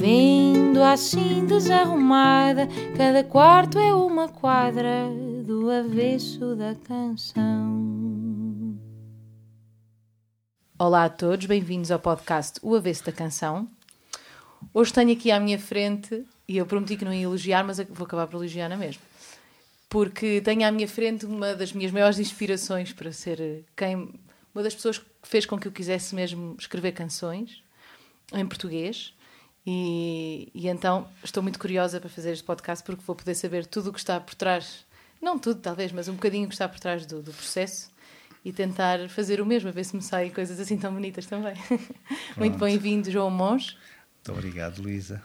[0.00, 2.66] Vendo assim desarrumada,
[2.96, 5.06] cada quarto é uma quadra
[5.44, 8.80] do avesso da canção.
[10.78, 13.68] Olá a todos, bem-vindos ao podcast O Avesso da Canção.
[14.72, 18.06] Hoje tenho aqui à minha frente, e eu prometi que não ia elogiar, mas vou
[18.06, 19.02] acabar por elogiar na mesma.
[19.86, 24.18] Porque tenho à minha frente uma das minhas maiores inspirações para ser quem.
[24.54, 27.62] Uma das pessoas que fez com que eu quisesse mesmo escrever canções
[28.32, 29.12] em português.
[29.66, 33.90] E, e então estou muito curiosa para fazer este podcast porque vou poder saber tudo
[33.90, 34.86] o que está por trás,
[35.20, 37.90] não tudo talvez, mas um bocadinho o que está por trás do, do processo
[38.44, 41.54] e tentar fazer o mesmo, a ver se me saem coisas assim tão bonitas também.
[42.36, 43.76] muito bem-vindo, João Mons.
[44.16, 45.22] Muito obrigado, Luísa.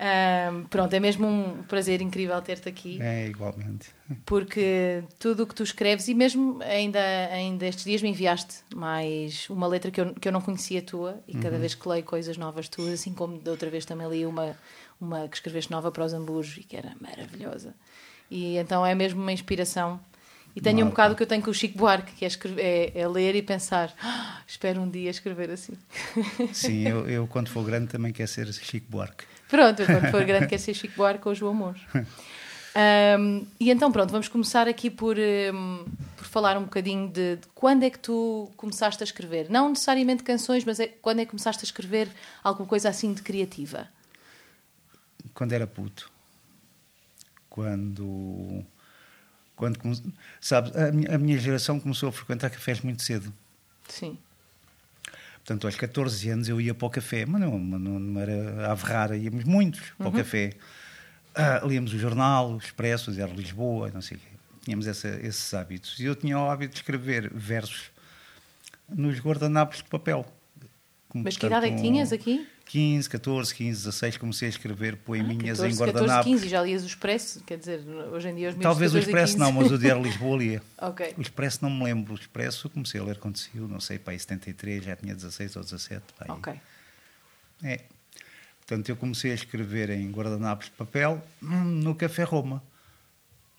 [0.00, 3.02] Um, pronto, é mesmo um prazer incrível ter-te aqui.
[3.02, 3.90] É, igualmente.
[4.24, 7.00] Porque tudo o que tu escreves, e mesmo ainda,
[7.32, 11.20] ainda estes dias me enviaste mais uma letra que eu, que eu não conhecia tua,
[11.26, 11.60] e cada uhum.
[11.60, 14.56] vez que leio coisas novas tuas, assim como da outra vez também li uma,
[15.00, 17.74] uma que escreveste nova para os Ambujos e que era maravilhosa.
[18.30, 20.00] E então é mesmo uma inspiração.
[20.54, 23.00] E tenho um bocado que eu tenho com o Chico Buarque, que é, escrever, é,
[23.00, 25.74] é ler e pensar, ah, espero um dia escrever assim.
[26.52, 29.24] Sim, eu, eu quando for grande também quero ser Chico Buarque.
[29.48, 31.80] Pronto, quando for grande quer ser Chico Buarque ou João Mons.
[33.18, 35.84] Um, e então, pronto, vamos começar aqui por, um,
[36.16, 39.50] por falar um bocadinho de, de, quando é que tu começaste a escrever.
[39.50, 42.08] Não necessariamente canções, mas é, quando é que começaste a escrever
[42.44, 43.88] alguma coisa assim de criativa?
[45.34, 46.10] Quando era puto.
[47.50, 48.64] Quando.
[49.56, 49.78] quando
[50.40, 53.32] Sabes, a minha, a minha geração começou a frequentar cafés muito cedo.
[53.88, 54.16] Sim.
[55.48, 59.16] Portanto, aos 14 anos eu ia para o café, mas não, não, era a Ferrara,
[59.16, 60.12] íamos muitos para uhum.
[60.12, 60.52] o café.
[61.34, 64.26] Ah, líamos o jornal, o Expresso, era Lisboa, não sei o quê.
[64.62, 65.98] Tínhamos essa, esses hábitos.
[66.00, 67.90] E eu tinha o hábito de escrever versos
[68.86, 70.26] nos guardanapos de papel.
[71.08, 72.46] Como, mas que idade é que tinhas aqui?
[72.68, 76.08] 15, 14, 15, 16, comecei a escrever poeminhas ah, 14, em guardanapo.
[76.18, 77.42] 14, 15, já lias o Expresso?
[77.44, 77.80] Quer dizer,
[78.12, 80.62] hoje em dia os meus Talvez o Expresso não, mas o Diário Lisboa lia.
[80.76, 81.14] ok.
[81.16, 82.12] O Expresso não me lembro.
[82.12, 85.56] O Expresso comecei a ler quando saiu, não sei, para aí 73, já tinha 16
[85.56, 86.02] ou 17.
[86.18, 86.28] Pai.
[86.28, 86.52] Ok.
[87.64, 87.80] É.
[88.60, 92.62] Portanto, eu comecei a escrever em guardanapos de papel hum, no Café Roma.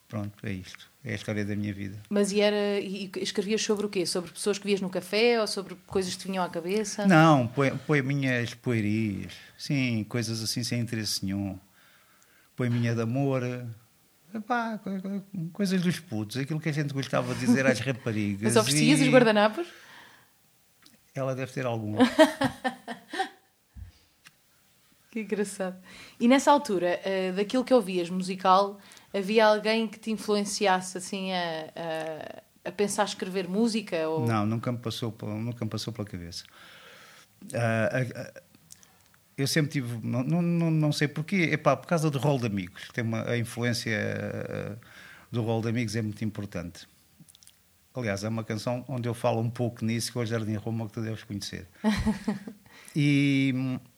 [0.09, 0.89] Pronto, é isto.
[1.05, 2.01] É a história da minha vida.
[2.09, 4.07] Mas e, era, e escrevias sobre o quê?
[4.07, 7.05] Sobre pessoas que vias no café ou sobre coisas que te vinham à cabeça?
[7.05, 7.47] Não,
[7.85, 9.31] poeminhas poerias.
[9.55, 11.59] Sim, coisas assim sem interesse nenhum.
[12.55, 13.43] Poeminha de amor.
[14.33, 14.79] Epá,
[15.53, 16.37] coisas dos putos.
[16.37, 18.41] Aquilo que a gente gostava de dizer às raparigas.
[18.41, 19.03] Mas oferecias e...
[19.03, 19.67] os guardanapos?
[21.13, 21.97] Ela deve ter algum.
[25.11, 25.77] que engraçado.
[26.19, 28.79] E nessa altura, uh, daquilo que ouvias musical
[29.13, 34.07] havia alguém que te influenciasse assim a, a, a pensar escrever música?
[34.07, 34.25] Ou...
[34.25, 36.43] Não, nunca me passou, nunca me passou pela cabeça.
[37.45, 38.41] Uh,
[39.37, 42.89] eu sempre tive, não, não, não sei porquê, epá, por causa do rol de amigos.
[42.93, 44.77] Tem uma, a influência uh,
[45.31, 46.87] do rol de amigos é muito importante.
[47.93, 50.87] Aliás, é uma canção onde eu falo um pouco nisso, que é o Jardim Roma,
[50.87, 51.67] que tu deves conhecer.
[52.95, 53.53] e,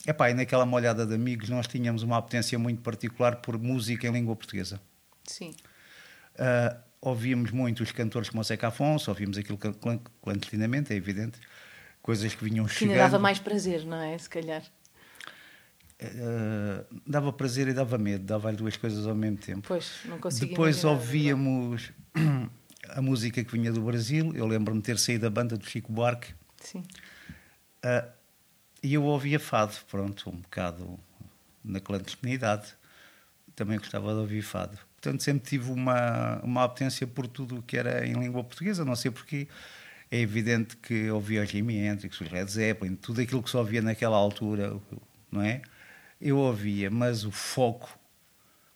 [0.07, 4.11] epá, e naquela molhada de amigos nós tínhamos uma potência muito particular por música em
[4.11, 4.79] língua portuguesa.
[5.25, 5.53] Sim.
[6.35, 9.59] Uh, ouvíamos muito os cantores como o Zeca Afonso, ouvíamos aquilo
[10.21, 11.39] clandestinamente, é evidente,
[12.01, 12.93] coisas que vinham chegando.
[12.93, 14.17] Que dava mais prazer, não é?
[14.17, 14.63] Se calhar.
[16.01, 19.67] Uh, dava prazer e dava medo, dava as duas coisas ao mesmo tempo.
[19.67, 21.91] Pois, não conseguia Depois ouvíamos
[22.89, 25.91] a música que vinha do Brasil, eu lembro-me de ter saído da banda do Chico
[25.91, 26.33] Buarque.
[26.59, 26.83] Sim.
[27.85, 28.11] Uh,
[28.83, 30.99] e eu ouvia fado, pronto, um bocado
[31.63, 32.73] na clandestinidade.
[33.55, 34.77] Também gostava de ouvir fado.
[35.01, 38.95] Portanto, sempre tive uma, uma apetência por tudo o que era em língua portuguesa, não
[38.95, 39.47] sei porquê.
[40.11, 43.81] É evidente que ouvia os Jimi Hendrix, os Led Zeppelin, tudo aquilo que se ouvia
[43.81, 44.77] naquela altura,
[45.31, 45.63] não é?
[46.19, 47.97] Eu ouvia, mas o foco,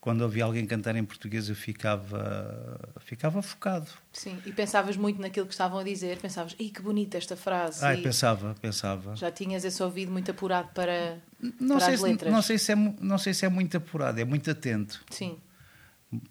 [0.01, 3.92] quando ouvia alguém cantar em português, eu ficava, ficava focado.
[4.12, 7.86] Sim, e pensavas muito naquilo que estavam a dizer, pensavas, ei, que bonita esta frase.
[7.86, 9.16] Ai, pensava, pensava.
[9.16, 11.19] Já tinhas esse ouvido muito apurado para,
[11.60, 12.33] não para as letras?
[12.33, 15.04] Não sei, se é, não sei se é muito apurado, é muito atento.
[15.12, 15.38] Sim.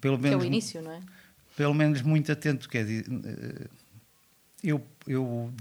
[0.01, 1.01] Pelo menos, que é o início, não é?
[1.55, 2.67] Pelo menos muito atento.
[2.67, 3.67] Quer dizer, eh,
[4.63, 5.51] eu, eu.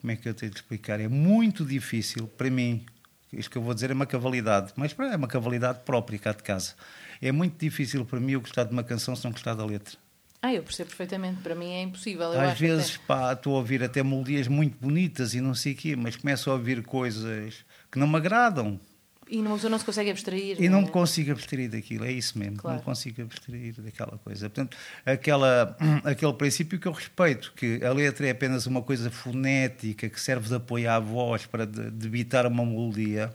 [0.00, 1.00] Como é que eu tenho de explicar?
[1.00, 2.84] É muito difícil para mim,
[3.32, 6.42] isto que eu vou dizer é uma cavalidade, mas é uma cavalidade própria cá de
[6.42, 6.74] casa.
[7.20, 9.96] É muito difícil para mim eu gostar de uma canção se não gostar da letra.
[10.42, 11.40] Ah, eu percebo perfeitamente.
[11.42, 12.30] Para mim é impossível.
[12.38, 13.04] Às vezes, até.
[13.06, 16.50] pá, estou a ouvir até melodias muito bonitas e não sei o quê, mas começo
[16.50, 18.78] a ouvir coisas que não me agradam.
[19.28, 20.56] E pessoa não se consegue abstrair.
[20.60, 20.82] E não é?
[20.82, 22.58] me consigo abstrair daquilo, é isso mesmo.
[22.58, 22.76] Claro.
[22.76, 24.48] Não consigo abstrair daquela coisa.
[24.48, 30.08] Portanto, aquela, aquele princípio que eu respeito, que a letra é apenas uma coisa fonética
[30.08, 33.34] que serve de apoio à voz para de- debitar uma melodia,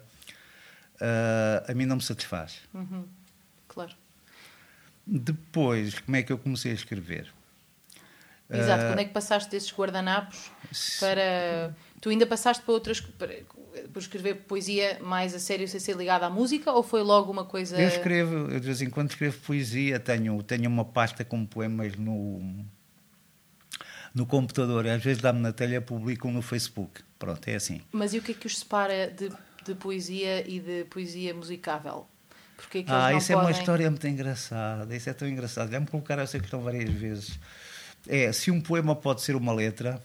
[1.02, 2.60] ah, a mim não me satisfaz.
[2.74, 3.04] Uhum.
[3.68, 3.92] Claro.
[5.06, 7.28] Depois, como é que eu comecei a escrever?
[8.50, 8.84] Exato.
[8.84, 10.52] Ah, Quando é que passaste desses guardanapos
[11.00, 11.76] para.
[12.00, 13.00] Tu ainda passaste para outras.
[13.02, 13.34] Para,
[13.94, 17.46] por escrever poesia mais a sério sem ser ligada à música ou foi logo uma
[17.46, 17.80] coisa.
[17.80, 21.96] Eu escrevo, eu de vez em quando escrevo poesia, tenho, tenho uma pasta com poemas
[21.96, 22.42] no,
[24.14, 27.02] no computador, às vezes dá-me na telha, publico no Facebook.
[27.18, 27.82] Pronto, é assim.
[27.92, 29.32] Mas e o que é que os separa de,
[29.66, 32.08] de poesia e de poesia musicável?
[32.58, 33.52] Porque é Ah, isso é podem...
[33.52, 35.72] uma história muito engraçada, isso é tão engraçado.
[35.72, 37.40] Já me colocaram essa questão várias vezes.
[38.08, 40.02] É, se um poema pode ser uma letra,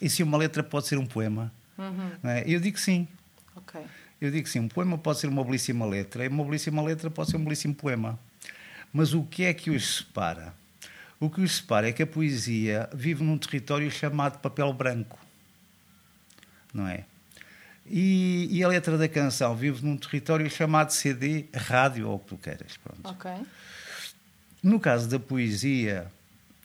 [0.00, 1.52] e se uma letra pode ser um poema.
[1.80, 2.30] Uhum.
[2.30, 2.44] é?
[2.46, 3.08] Eu digo sim.
[3.56, 3.80] Ok.
[4.20, 7.30] Eu digo sim, um poema pode ser uma belíssima letra, e uma belíssima letra pode
[7.30, 8.18] ser um belíssimo poema.
[8.92, 10.52] Mas o que é que os separa?
[11.18, 15.18] O que os separa é que a poesia vive num território chamado papel branco.
[16.72, 17.04] Não é?
[17.86, 22.26] E, e a letra da canção vive num território chamado CD, rádio ou o que
[22.26, 22.76] tu queiras.
[22.76, 23.00] Pronto.
[23.04, 23.30] Ok.
[24.62, 26.10] No caso da poesia,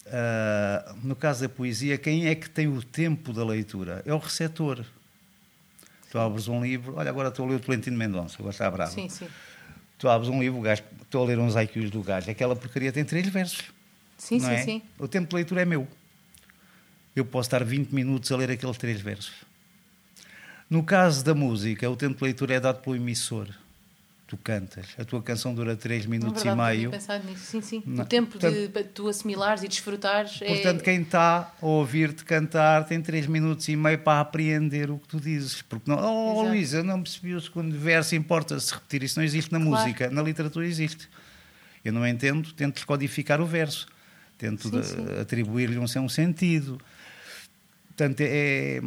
[0.07, 4.03] ah, no caso da poesia, quem é que tem o tempo da leitura?
[4.05, 4.85] É o receptor.
[6.15, 8.89] Tu abres um livro, olha, agora estou a ler o Tolentino Mendonça, agora está bravo.
[8.89, 9.27] Sim, sim.
[9.97, 13.03] Tu abres um livro, gajo, estou a ler uns IQs do gajo, aquela porcaria tem
[13.03, 13.63] três versos.
[14.17, 14.63] Sim, não sim, é?
[14.63, 14.81] sim.
[14.97, 15.85] O tempo de leitura é meu.
[17.13, 19.33] Eu posso estar 20 minutos a ler aqueles três versos.
[20.69, 23.49] No caso da música, o tempo de leitura é dado pelo emissor.
[24.27, 26.79] Tu cantas, a tua canção dura 3 Na minutos verdade, e não meio.
[26.79, 27.45] tinha pensado nisso.
[27.45, 27.83] Sim, sim.
[27.85, 28.03] Não.
[28.03, 30.47] O tempo Portanto- de tu assimilares e desfrutares é...
[30.47, 35.07] Portanto, quem está a ouvir-te cantar tem 3 minutos e meio para apreender o que
[35.07, 35.61] tu dizes.
[35.61, 36.49] Porque não, oh Exato.
[36.49, 39.03] Luísa, não percebi o segundo verso, importa-se repetir.
[39.03, 39.83] Isso não existe na Claro.
[39.83, 41.07] música, na literatura existe.
[41.83, 43.85] Eu não entendo, tento descodificar o verso,
[44.39, 44.71] tento
[45.21, 46.81] atribuir-lhe um, um sentido.
[47.89, 48.81] Portanto, é,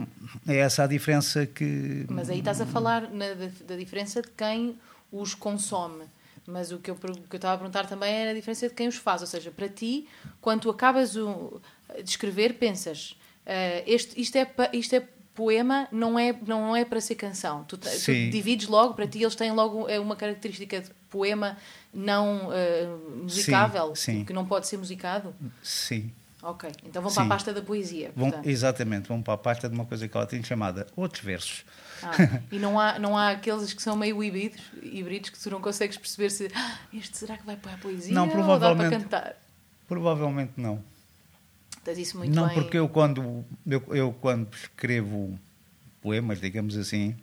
[0.48, 2.04] é essa a diferença que.
[2.10, 4.76] Mas aí estás a falar na- da, da diferença de quem
[5.12, 6.04] os consome.
[6.46, 8.96] Mas o que eu, que estava a perguntar também era a diferença de quem os
[8.96, 9.20] faz.
[9.20, 10.08] Ou seja, para ti,
[10.40, 11.60] quando tu acabas o,
[12.02, 13.16] de escrever, pensas
[13.46, 17.64] "Ah, este, isto, é, isto é poema, não é, não é para ser canção.
[17.64, 18.28] Tu, tu Sim.
[18.28, 21.56] divides logo, para ti eles têm logo é uma característica de poema
[21.94, 24.24] não ah, musicável, sim.
[24.24, 25.34] que não pode ser musicado.
[25.62, 26.10] Sim.
[26.42, 27.28] Ok, então vão para a Sim.
[27.28, 28.12] pasta da poesia.
[28.14, 31.64] Vão, exatamente, vão para a pasta de uma coisa que ela tem chamada outros versos.
[32.00, 32.12] Ah,
[32.52, 35.96] e não há, não há aqueles que são meio híbridos, híbridos que tu não consegues
[35.96, 39.02] perceber se "Ah, este será que vai para a poesia Não, ou dá para provavelmente-
[39.02, 39.36] cantar.
[39.88, 40.80] Provavelmente não.
[41.82, 42.54] Tens isso muito não, bem.
[42.54, 45.36] porque eu quando, eu, eu quando escrevo
[46.00, 47.16] poemas, digamos assim,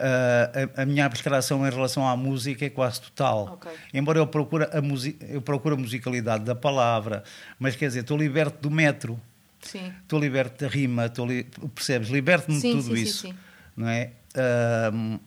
[0.00, 3.52] ah, a, a minha abstração em relação à música é quase total.
[3.54, 3.70] Ok.
[3.92, 4.80] Embora eu procure, a
[5.28, 7.22] eu procure a musicalidade da palavra,
[7.58, 9.20] mas quer dizer, estou liberto do metro,
[9.60, 9.92] Sim.
[10.02, 11.44] estou liberto da rima, estou li,
[11.74, 12.08] percebes?
[12.08, 13.28] Liberto-me de Sim, tudo sim, sim, isso.
[13.28, 13.34] sim.
[13.76, 14.10] Não é?
[14.34, 15.18] Ah,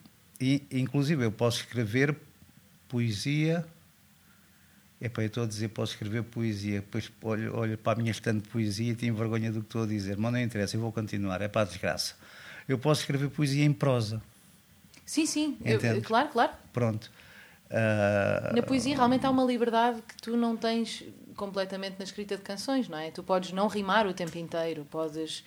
[0.41, 2.15] e, inclusive, eu posso escrever
[2.89, 3.65] poesia.
[4.99, 8.43] Epá, eu estou a dizer, posso escrever poesia, depois olho, olho para a minha estante
[8.43, 10.93] de poesia e tenho vergonha do que estou a dizer, mas não interessa, eu vou
[10.93, 12.15] continuar, é para a desgraça.
[12.67, 14.21] Eu posso escrever poesia em prosa,
[15.05, 15.57] Sim, sim.
[15.65, 16.51] Eu- claro, claro.
[16.71, 17.11] pronto.
[17.69, 21.03] Ah, Na poesia realmente há uma liberdade que tu não tens
[21.35, 23.09] completamente na escrita de canções, não é?
[23.09, 25.43] Tu podes não rimar o tempo inteiro, podes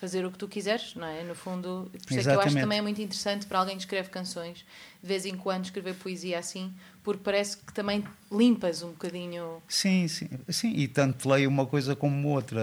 [0.00, 1.22] fazer o que tu quiseres, não é?
[1.22, 3.76] No fundo, por isso é que eu acho que também é muito interessante para alguém
[3.76, 4.64] que escreve canções,
[5.02, 6.72] de vez em quando escrever poesia assim,
[7.04, 8.02] porque parece que também
[8.32, 9.62] limpas um bocadinho.
[9.68, 12.60] Sim, sim, sim, e tanto leio uma coisa como outra.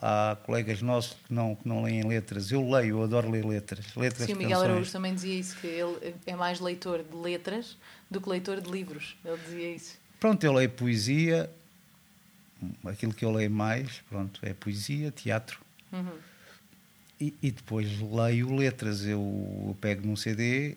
[0.00, 2.50] Há, há colegas nossos que não, que não leem letras.
[2.50, 3.94] Eu leio, eu adoro ler letras.
[3.94, 4.70] letras Sim, o Miguel canções.
[4.70, 7.76] Araújo também dizia isso, que ele é mais leitor de letras
[8.10, 9.16] do que leitor de livros.
[9.22, 9.98] Ele dizia isso.
[10.18, 11.50] Pronto, eu leio poesia,
[12.86, 15.60] aquilo que eu leio mais, pronto, é poesia, teatro.
[15.92, 16.29] Uhum.
[17.20, 19.04] E, depois leio letras.
[19.04, 20.76] Eu pego num CD,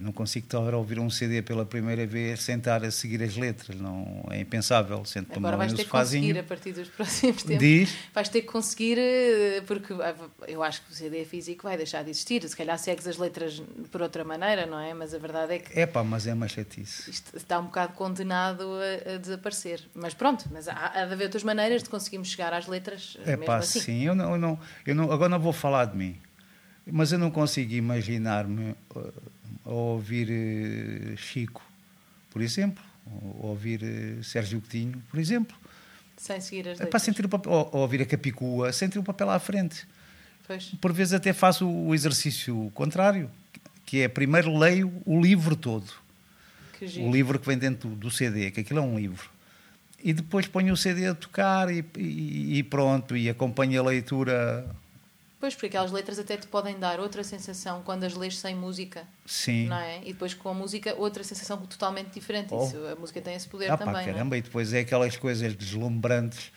[0.00, 3.36] não consigo estar a ouvir um CD pela primeira vez sem estar a seguir as
[3.36, 3.78] letras.
[3.80, 5.04] Não, é impensável.
[5.04, 7.58] Sento-me Agora vais ter que conseguir a partir dos próximos tempos.
[7.58, 7.94] Diz.
[8.12, 10.14] Vais ter que conseguir, eh, porque ah,
[10.48, 12.46] eu acho que o CD físico vai deixar de existir.
[12.48, 14.92] Se calhar segues as letras por outra maneira, não é?
[14.92, 17.08] Mas a verdade é que É pá, mas é uma chatice.
[17.10, 18.64] isto está um bocado condenado
[19.06, 19.80] a, a desaparecer.
[19.94, 23.30] Mas pronto, mas há, há de haver outras maneiras de conseguirmos chegar às letras É
[23.30, 23.80] mesmo pá, assim.
[23.80, 24.02] sim.
[24.04, 26.18] Eu não, eu não, eu não, agora não vou falar de mim.
[26.88, 29.12] Mas eu não consigo imaginar-me uh,
[29.66, 31.62] a ouvir uh, Chico,
[32.30, 35.56] por exemplo, ou ouvir uh, Sérgio Coutinho, por exemplo.
[36.16, 38.98] Sem seguir as É para sentir o papel, ou, ou ouvir a Capicua, sem ter
[38.98, 39.86] o papel à frente.
[40.46, 40.72] Pois.
[40.80, 43.30] Por vezes até faço o exercício contrário,
[43.84, 45.92] que é primeiro leio o livro todo,
[46.98, 49.28] o livro que vem dentro do CD, que aquilo é um livro.
[50.02, 54.64] E depois ponho o CD a tocar e, e- e pronto, e acompanho a leitura.
[55.38, 59.06] Pois, porque aquelas letras até te podem dar outra sensação quando as lês sem música,
[59.26, 59.66] Sim.
[59.66, 60.00] não é?
[60.02, 62.48] E depois com a música, outra sensação totalmente diferente.
[62.54, 62.64] Oh.
[62.64, 63.92] Isso, a música tem esse poder Ah, pá, também.
[63.94, 64.12] não é?
[64.14, 66.50] caramba, e depois é aquelas coisas deslumbrantes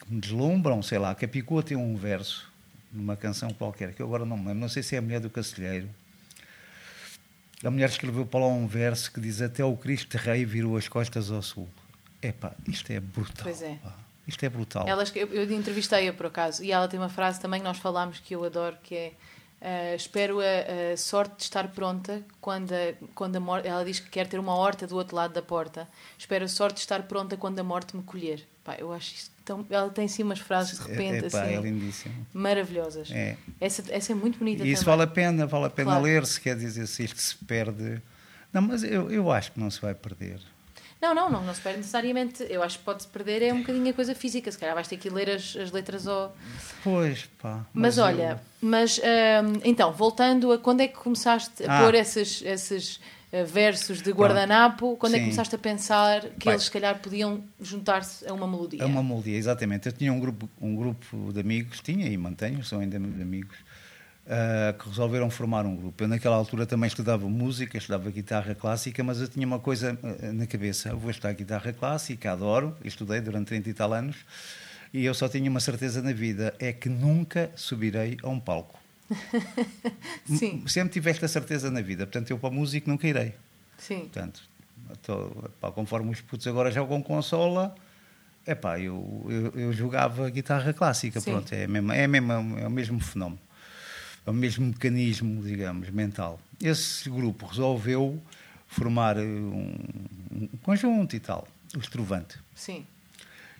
[0.00, 2.50] que me deslumbram, sei lá, a Capicua tem um verso
[2.92, 5.20] numa canção qualquer, que eu agora não me lembro, não sei se é a mulher
[5.20, 5.88] do Cacilheiro.
[7.64, 10.88] A mulher escreveu para lá um verso que diz até o Cristo Rei virou as
[10.88, 11.68] costas ao sul.
[12.22, 13.44] Epá, isto é brutal.
[13.44, 13.74] Pois é.
[13.76, 13.94] pá.
[14.26, 14.86] Isto é brutal.
[14.88, 18.18] Ela, eu, eu entrevistei-a por acaso e ela tem uma frase também que nós falámos
[18.18, 19.12] que eu adoro que é
[19.60, 23.98] ah, espero a, a sorte de estar pronta quando a, quando a morte ela diz
[24.00, 27.02] que quer ter uma horta do outro lado da porta espero a sorte de estar
[27.04, 30.40] pronta quando a morte me colher Pá, eu acho isto tão ela tem assim umas
[30.40, 32.26] frases de repente Epá, assim é lindíssimo.
[32.34, 33.36] maravilhosas É.
[33.60, 36.04] essa, essa é muito bonita E isso também vale a pena, vale a pena Claro.
[36.04, 38.02] ler-se, quer dizer, se isto se perde.
[38.52, 40.40] Não, mas eu, eu acho que não se vai perder.
[41.00, 42.44] Não, não, não, não se perde necessariamente.
[42.48, 44.50] Eu acho que pode-se perder é um bocadinho a coisa física.
[44.50, 46.34] Se calhar vais ter que ler as, as letras ao.
[46.82, 47.66] Pois, pá.
[47.72, 51.82] Mas, eu- olha, mas hum, então, voltando a quando é que começaste a Ah.
[51.84, 52.98] pôr esses, esses
[53.30, 55.30] eh, versos de guardanapo, quando é que Sim.
[55.30, 56.52] começaste a pensar que Bem.
[56.54, 58.80] eles se calhar podiam juntar-se a uma melodia?
[58.82, 59.86] É uma melodia, exatamente.
[59.86, 63.56] Eu tinha um grupo, um grupo de amigos, tinha e mantenho, são ainda amigos,
[64.28, 66.02] ah, que resolveram formar um grupo.
[66.02, 70.32] Eu, naquela altura, também estudava música, estudava guitarra clássica, mas eu tinha uma coisa ah,
[70.32, 74.16] na cabeça: eu vou estudar guitarra clássica, adoro, estudei durante 30 e tal anos,
[74.92, 78.78] e eu só tinha uma certeza na vida: é que nunca subirei a um palco.
[80.26, 83.32] Sim, Sempre tive esta certeza na vida, portanto, eu para músico nunca irei.
[83.78, 84.00] sim.
[84.00, 84.42] Portanto,
[85.02, 85.28] tô,
[85.60, 87.72] pá, conforme os putos agora jogam consola,
[88.44, 91.30] epá, eu, eu, eu jogava guitarra clássica, Sim.
[91.30, 93.40] pronto, é, mesmo, é, mesmo, é o mesmo fenómeno,
[94.26, 96.40] é o mesmo mecanismo, digamos, mental.
[96.62, 98.20] Esse grupo resolveu
[98.66, 99.74] formar eh, um,
[100.32, 102.36] um conjunto e tal, o Estrovante.
[102.54, 102.84] Sim.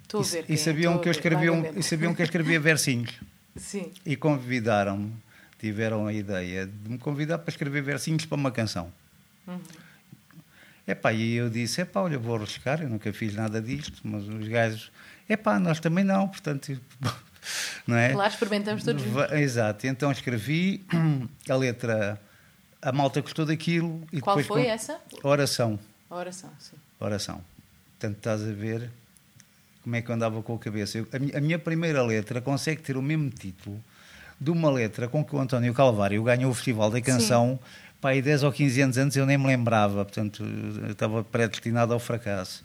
[0.02, 0.44] Estou a E, ver.
[0.48, 3.12] e é, sabiam a que eu escrevia um, e sabiam que eu escrevia versinhos.
[3.56, 5.12] Sim, E convidaram-me,
[5.58, 8.92] tiveram a ideia de me convidar para escrever versinhos para uma canção.
[9.46, 9.58] Uhum.
[10.86, 14.46] Epá, e eu disse, epá, olha, vou arriscar, eu nunca fiz nada disto, mas os
[14.46, 14.92] gajos,
[15.28, 16.78] epá, nós também não, portanto,
[17.86, 18.12] não é?
[18.12, 19.32] claro, experimentamos todos juntos.
[19.32, 20.84] Exato, então escrevi
[21.48, 22.20] a letra,
[22.82, 24.98] a malta gostou daquilo e Qual depois foi com- essa?
[25.22, 25.78] oração,
[26.10, 26.76] oração, sim.
[27.00, 27.40] oração.
[27.98, 28.90] Portanto, estás a ver
[29.82, 30.98] como é que eu andava com a cabeça.
[30.98, 33.82] Eu- a, mi- a minha primeira letra consegue ter o mesmo título
[34.40, 37.58] de uma letra com que o António Calvário ganhou o Festival da Canção.
[38.00, 40.44] Pá, aí 10 ou 15 anos antes eu nem me lembrava, portanto,
[40.84, 42.62] eu estava predestinado ao fracasso.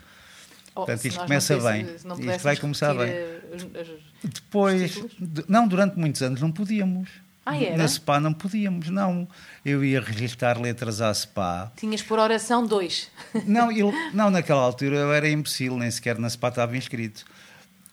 [0.74, 1.82] Oh, Portanto, isto começa bem.
[1.96, 5.00] Isto vai começar repetir, eh, as- as- Depois,
[5.48, 7.10] não, durante muitos anos não podíamos.
[7.46, 7.54] Ah?
[7.76, 9.28] Na SPA não podíamos, não.
[9.66, 11.72] Eu ia registar letras à SPA.
[11.76, 13.10] Tinhas por oração dois.
[13.46, 13.70] Não,
[14.14, 17.26] não, naquela altura eu era imbecil, nem sequer na SPA estava inscrito.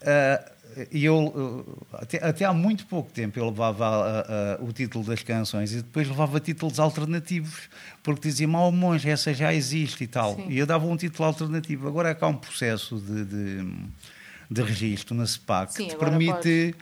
[0.03, 0.53] Ah,
[0.93, 4.27] E eu, uh, até, até há muito pouco tempo, eu levava ah,
[4.61, 7.69] ah, o título das canções e depois levava títulos alternativos,
[8.03, 10.37] porque dizia, mal monge, essa já existe e tal.
[10.37, 10.47] Sim.
[10.49, 11.89] E eu dava um título alternativo.
[11.89, 13.75] Agora é que há um processo de, de,
[14.51, 16.75] de registro na SPAC Sim, que te permite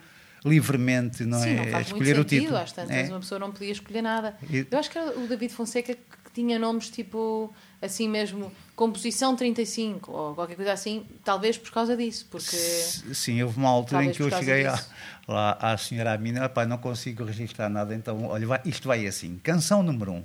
[0.45, 2.41] livremente não Sim, é, não faz muito escolher o sentido.
[2.41, 2.57] título.
[2.59, 3.03] Às tantas, É.
[3.09, 4.37] uma pessoa não podia escolher nada.
[4.49, 9.35] E- Eu acho que era o David Fonseca que tinha nomes tipo, assim mesmo, composição
[9.35, 12.55] 35 ou qualquer coisa assim, talvez por causa disso, porque.
[12.55, 14.89] Sim, houve uma altura Talvez em que eu cheguei disso.
[15.27, 19.39] lá à senhora Amina, pá, não consigo registrar nada, então, olha, vai- isto vai assim,
[19.43, 20.23] canção número um.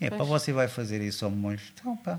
[0.00, 0.28] É, pá, Pois.
[0.30, 1.72] você vai fazer isso ao monge.
[1.78, 2.18] Então, pá.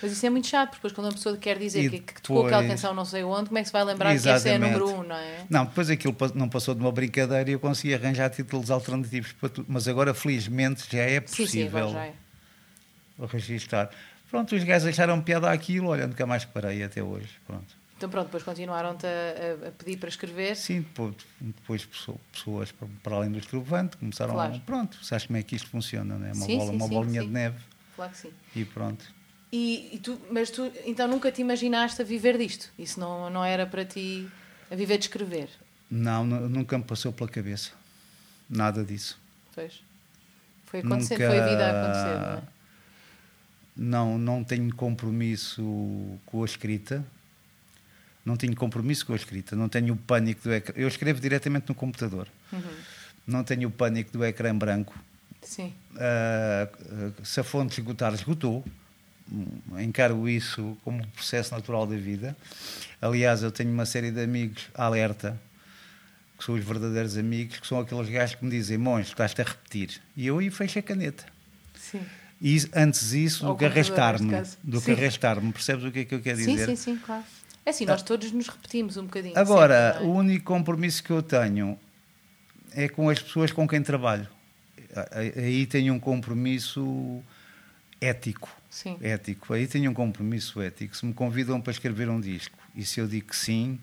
[0.00, 2.22] Mas isso é muito chato, porque depois quando uma pessoa quer dizer E que, que
[2.22, 4.32] tocou aquela canção não sei onde, como é que se vai lembrar que essa é
[4.32, 4.78] a Exatamente.
[4.78, 5.46] número um, não é?
[5.50, 9.48] Não, depois aquilo não passou de uma brincadeira e eu consegui arranjar títulos alternativos para
[9.48, 9.66] tudo.
[9.68, 12.12] Mas agora, felizmente, já é Sim, sim, possível já é.
[13.32, 13.90] registrar.
[14.30, 17.28] Pronto, os gajos acharam piada àquilo, olha, nunca mais parei até hoje.
[17.46, 17.74] Pronto.
[17.96, 20.54] Então pronto, depois continuaram-te a, a- pedir para escrever.
[20.56, 24.54] Sim, depois, depois pessoa- pessoas para, além do estrovante começaram Claro.
[24.54, 24.58] a.
[24.60, 26.32] Pronto, sabes como é que isto funciona, não é?
[26.32, 27.56] Uma, Sim, bola, sim, uma sim, bolinha de neve
[27.94, 28.30] Claro que sim.
[28.54, 29.04] e pronto.
[29.50, 32.70] E, e tu, mas tu então nunca te imaginaste a viver disto?
[32.78, 34.28] Isso não, não era para ti
[34.70, 35.48] a viver de escrever?
[35.90, 37.70] Não, nu- nunca me passou pela cabeça.
[38.50, 39.18] Nada disso.
[39.54, 39.80] Pois.
[40.66, 42.55] Foi acontecendo, Nunca- foi a vida a acontecer, não é?
[43.76, 45.62] Não, não tenho compromisso
[46.24, 47.04] com a escrita.
[48.24, 49.54] Não tenho compromisso com a escrita.
[49.54, 50.74] Não tenho o pânico do ecrã.
[50.76, 52.26] Eu escrevo diretamente no computador.
[52.52, 52.60] Uhum.
[53.26, 54.98] não tenho o pânico do ecrã branco.
[55.42, 55.72] Sim.
[55.92, 58.64] Uh, se a fonte esgotar, esgotou.
[59.78, 62.36] Encaro isso como um processo natural da vida.
[63.00, 65.40] Aliás, eu tenho uma série de amigos alerta,
[66.38, 69.44] que são os verdadeiros amigos, que são aqueles gajos que me dizem: Monge, estás-te a
[69.44, 70.00] repetir.
[70.16, 71.24] E eu aí fecho a caneta.
[71.74, 72.00] Sim.
[72.40, 74.42] E antes isso, do que arrastar-me.
[74.62, 74.92] Do que Sim.
[74.92, 75.52] arrastar-me.
[75.52, 76.66] Percebes o que é que eu quero Sim, dizer?
[76.66, 77.24] sim, sim, claro.
[77.64, 79.36] É assim, nós todos nos repetimos um bocadinho.
[79.36, 80.18] Agora, sempre, o é?
[80.18, 81.78] único compromisso que eu tenho
[82.72, 84.28] é com as pessoas com quem trabalho.
[85.36, 87.22] Aí tenho um compromisso
[88.00, 88.48] ético.
[88.70, 88.98] Sim.
[89.00, 89.52] Ético.
[89.52, 90.96] Aí tenho um compromisso ético.
[90.96, 93.80] Se me convidam para escrever um disco e se eu digo que sim,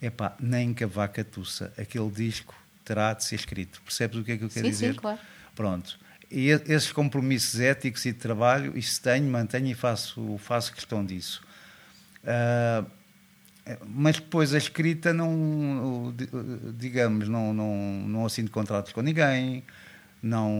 [0.00, 3.82] epá, nem que a vaca tussa, aquele disco terá de ser escrito.
[3.82, 4.92] Percebes o que é que eu quero Sim, dizer?
[4.94, 5.18] sim, claro.
[5.54, 5.98] Pronto.
[6.34, 11.42] E esses compromissos éticos e de trabalho, isso tenho, mantenho e faço, faço questão disso.
[12.24, 12.84] Ah,
[13.86, 16.28] mas depois a escrita não, di-
[16.78, 17.76] digamos, não, não,
[18.08, 19.62] não assino contratos com ninguém,
[20.22, 20.50] não,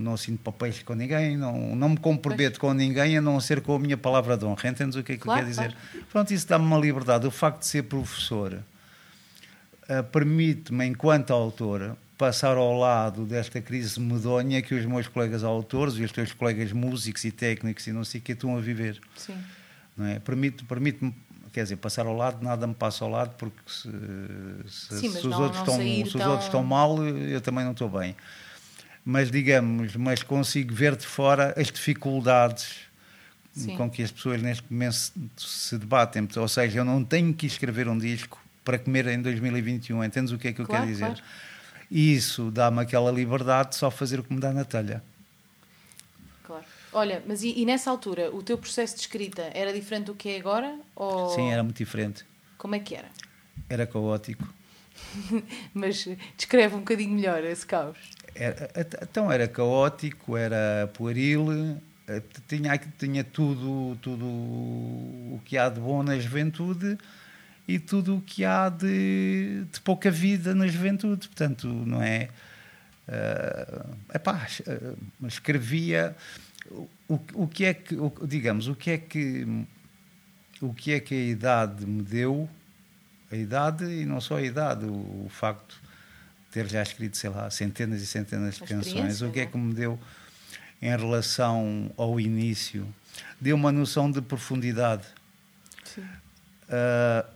[0.00, 3.76] não assino papéis com ninguém, não, não me comprometo com ninguém a não ser com
[3.76, 4.68] a minha palavra de honra.
[4.68, 5.76] Entendes o que é que Claro, eu quero dizer?
[6.10, 7.26] Pronto, isso dá-me uma liberdade.
[7.26, 8.58] O facto de ser professor
[9.88, 15.94] ah, permite-me, enquanto autor, passar ao lado desta crise medonha que os meus colegas autores
[15.94, 19.00] e os teus colegas músicos e técnicos e não sei o que estão a viver
[19.16, 19.34] Sim.
[19.96, 20.20] não é?
[20.20, 21.12] Permite, permite-me,
[21.52, 23.88] quer dizer, passar ao lado, nada me passa ao lado, porque se,
[24.68, 27.40] se- Sim, se os, não- outros, não estão, se os tão- outros estão mal, eu
[27.40, 28.14] também não estou bem.
[29.04, 32.82] Mas digamos, mas consigo ver de fora as dificuldades
[33.52, 33.76] Sim.
[33.76, 36.28] com que as pessoas neste momento se, se debatem.
[36.36, 40.04] Ou seja, eu não tenho que escrever um disco para comer em 2021.
[40.04, 41.06] Entendes o que é que eu Claro, quero dizer?
[41.06, 41.20] claro.
[41.94, 45.02] E isso dá-me aquela liberdade de só fazer o que me dá na telha.
[46.42, 46.64] Claro.
[46.90, 50.30] Olha, mas e, e nessa altura, o teu processo de escrita era diferente do que
[50.30, 50.78] é agora?
[50.96, 52.24] Ou Sim, era muito diferente.
[52.56, 53.08] como é que era?
[53.68, 54.48] Era caótico.
[55.74, 56.06] Mas
[56.36, 57.98] descreve um bocadinho melhor esse caos.
[58.34, 58.70] Era-
[59.02, 66.02] então era caótico, era pueril, eh, tinha, tinha tudo, tudo o que há de bom
[66.02, 66.96] na juventude
[67.66, 71.28] e tudo o que há de, de pouca vida na juventude.
[71.28, 72.28] Portanto, não é?
[73.08, 73.82] eh,
[74.14, 74.94] epá, eh,
[75.26, 76.16] escrevia
[77.08, 79.46] o, o que é que, o- digamos, o que é que
[80.60, 82.48] o que é que a idade me deu,
[83.30, 87.30] a idade e não só a idade, o, o facto de ter já escrito, sei
[87.30, 89.46] lá, centenas e centenas de canções, o que é é?
[89.46, 89.98] que me deu
[90.80, 92.86] em relação ao início?
[93.40, 95.04] Deu uma noção de profundidade.
[95.84, 96.04] Sim.
[96.68, 97.26] Ah,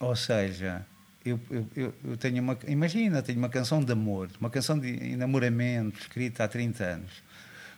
[0.00, 0.84] ou seja,
[1.24, 1.38] eu,
[1.76, 2.58] eu, eu- tenho uma.
[2.66, 7.10] Imagina, tenho uma canção de amor, uma canção de enamoramento escrita há 30 anos.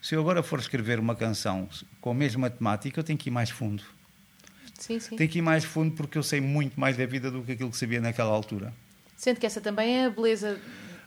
[0.01, 1.69] Se eu agora for escrever uma canção
[2.01, 3.83] com a mesma temática, eu tenho que ir mais fundo.
[4.79, 5.17] Sim, sim.
[5.17, 7.71] Tenho que ir mais fundo porque eu sei muito mais da vida do que aquilo
[7.71, 8.73] que sabia naquela altura.
[9.17, 10.59] Sendo que essa também é a beleza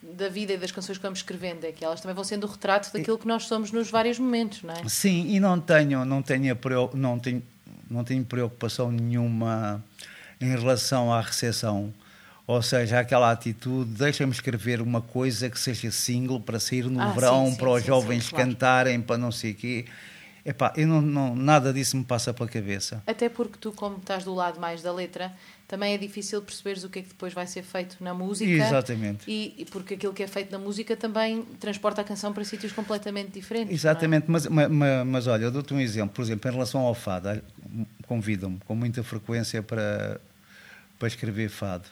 [0.02, 2.50] da vida e das canções que vamos escrevendo, é que elas também vão sendo o
[2.50, 4.88] retrato daquilo que nós somos nos vários momentos, não é?
[4.88, 6.58] Sim, e não tenho, não tenho,
[6.94, 7.44] não tenho,
[7.90, 9.84] não tenho preocupação nenhuma
[10.40, 11.94] em relação à recepção.
[12.48, 17.08] Ou seja, aquela atitude, deixa-me escrever uma coisa que seja single para sair no Ah,
[17.08, 18.48] verão, sim, sim, para os sim, jovens claro.
[18.50, 19.86] cantarem, para não sei o quê.
[20.46, 23.02] Epá, eu não, não, nada disso me passa pela cabeça.
[23.08, 25.34] Até porque tu, como estás do lado mais da letra,
[25.68, 28.52] também é difícil perceberes o que é que depois vai ser feito na música.
[28.52, 29.24] Exatamente.
[29.28, 32.72] E, e porque aquilo que é feito na música também transporta a canção para sítios
[32.72, 33.72] completamente diferentes.
[33.72, 33.74] é?
[33.74, 36.14] Exatamente, mas, ma- ma- mas, olha, eu dou-te um exemplo.
[36.14, 37.42] Por exemplo, em relação ao fado,
[38.06, 40.20] convidam-me com muita frequência para,
[40.98, 41.86] para escrever fado.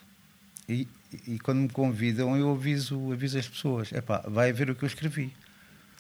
[0.67, 0.87] E,
[1.27, 4.87] e quando me convidam, eu aviso, aviso as pessoas: epá, vai ver o que eu
[4.87, 5.33] escrevi.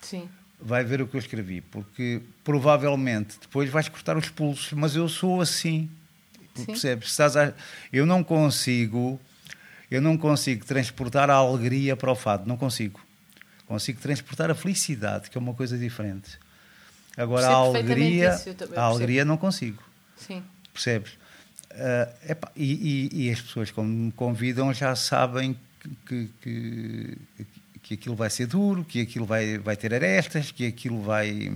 [0.01, 0.29] Sim.
[0.59, 5.09] Vai ver o que eu escrevi, porque provavelmente depois vais cortar os pulsos, mas eu
[5.09, 5.89] sou assim.
[6.55, 6.65] Sim.
[6.65, 7.09] Percebes?
[7.09, 7.53] Estás a-
[7.91, 9.19] Eu não consigo,
[9.91, 13.01] eu não consigo transportar a alegria para o fado, não consigo.
[13.67, 16.37] Consigo transportar a felicidade, que é uma coisa diferente.
[17.17, 18.49] Agora a alegria, isso,
[18.79, 19.83] a alegria não consigo.
[20.25, 20.43] Sim.
[20.73, 21.11] Percebes?
[21.71, 25.57] Ah, epá, e, e- e as pessoas, quando me convidam, já sabem
[26.05, 27.17] que, que,
[27.81, 31.51] que aquilo vai ser duro, que aquilo vai, vai ter arestas, que aquilo vai.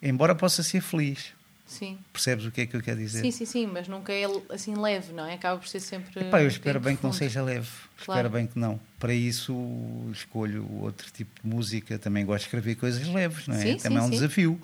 [0.00, 1.32] Embora possa ser feliz.
[1.66, 1.98] Sim.
[2.12, 3.22] Percebes o que é que eu quero dizer?
[3.22, 5.34] Sim, sim, sim, mas nunca é assim leve, não é?
[5.34, 6.20] Acaba por ser sempre.
[6.20, 7.68] Epá, eu espero bem que não seja leve.
[8.04, 8.20] Claro.
[8.20, 8.78] Espero bem que não.
[8.98, 9.54] Para isso
[10.12, 11.98] escolho outro tipo de música.
[11.98, 13.58] Também gosto de escrever coisas leves, não é?
[13.58, 14.10] Sim, Também sim, é um sim.
[14.10, 14.60] desafio.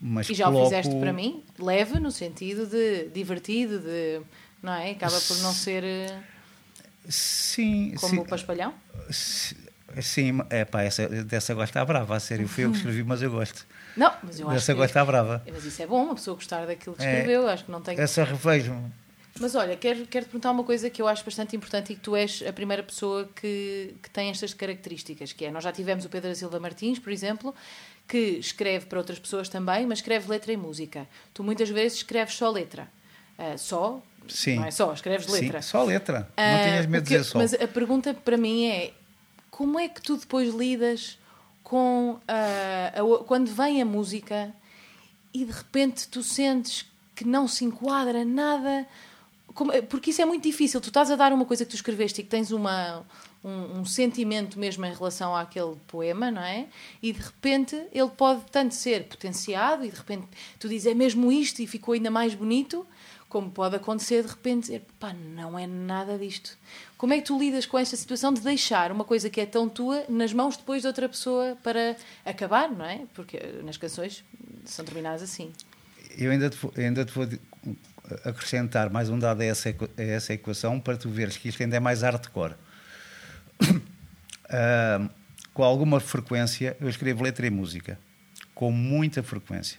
[0.00, 4.20] Mas E já o coloco- fizeste para mim, leve no sentido de divertido, de.
[4.62, 4.90] Não é?
[4.90, 6.18] Acaba por não ser eh,
[7.08, 8.18] Sim, como sim.
[8.20, 8.74] o Paspalhão.
[9.10, 9.56] Si-
[10.02, 12.46] Sim, é pá, essa, dessa gosta brava, a sério.
[12.48, 13.64] Fui eu que escrevi, mas eu gosto.
[13.96, 14.78] Não, mas eu acho Dessa que.
[14.78, 15.42] gosta brava.
[15.50, 17.18] Mas isso é bom, uma pessoa gostar daquilo que É.
[17.20, 17.48] escreveu.
[17.48, 17.98] Acho que não tem.
[17.98, 18.90] Essa revejo-me.
[19.40, 22.00] Mas olha, quero, quero te perguntar uma coisa que eu acho bastante importante e que
[22.02, 26.04] tu és a primeira pessoa que, que tem estas características, que é, nós já tivemos
[26.04, 27.54] o Pedro da Silva Martins, por exemplo,
[28.06, 31.08] que escreve para outras pessoas também, mas escreve letra e música.
[31.34, 32.88] Tu muitas vezes escreves só letra.
[33.38, 34.02] Uh, só?
[34.28, 34.56] Sim.
[34.56, 35.60] Não é só, escreves letra.
[35.60, 36.28] Sim, só letra.
[36.32, 37.38] Uh, não tenhas medo de dizer só.
[37.38, 38.92] Mas a pergunta para mim é,
[39.50, 41.18] como é que tu depois lidas
[41.62, 42.20] com uh,
[43.20, 44.52] a, quando vem a música
[45.34, 48.86] e de repente tu sentes que não se enquadra nada
[49.56, 50.80] como, porque isso é muito difícil.
[50.80, 53.04] Tu estás a dar uma coisa que tu escreveste e que tens uma,
[53.46, 56.66] um, um, sentimento mesmo em relação àquele poema, não é?
[57.00, 60.26] E de repente ele pode tanto ser potenciado e de repente
[60.58, 62.84] tu dizes é mesmo isto e ficou ainda mais bonito,
[63.28, 66.58] como pode acontecer de repente dizer pá, não é nada disto.
[66.98, 69.68] Como é que tu lidas com esta situação de deixar uma coisa que é tão
[69.68, 73.02] tua nas mãos depois de outra pessoa para acabar, não é?
[73.14, 74.24] Porque nas canções
[74.64, 75.52] são terminadas assim.
[76.18, 77.28] Eu ainda te, ainda te vou
[78.24, 81.76] acrescentar mais um dado a essa, a essa equação para tu veres que isto ainda
[81.76, 82.54] é mais hardcore.
[84.46, 85.10] Uh,
[85.52, 87.98] com alguma frequência eu escrevo letra e música.
[88.54, 89.76] Com muita frequência.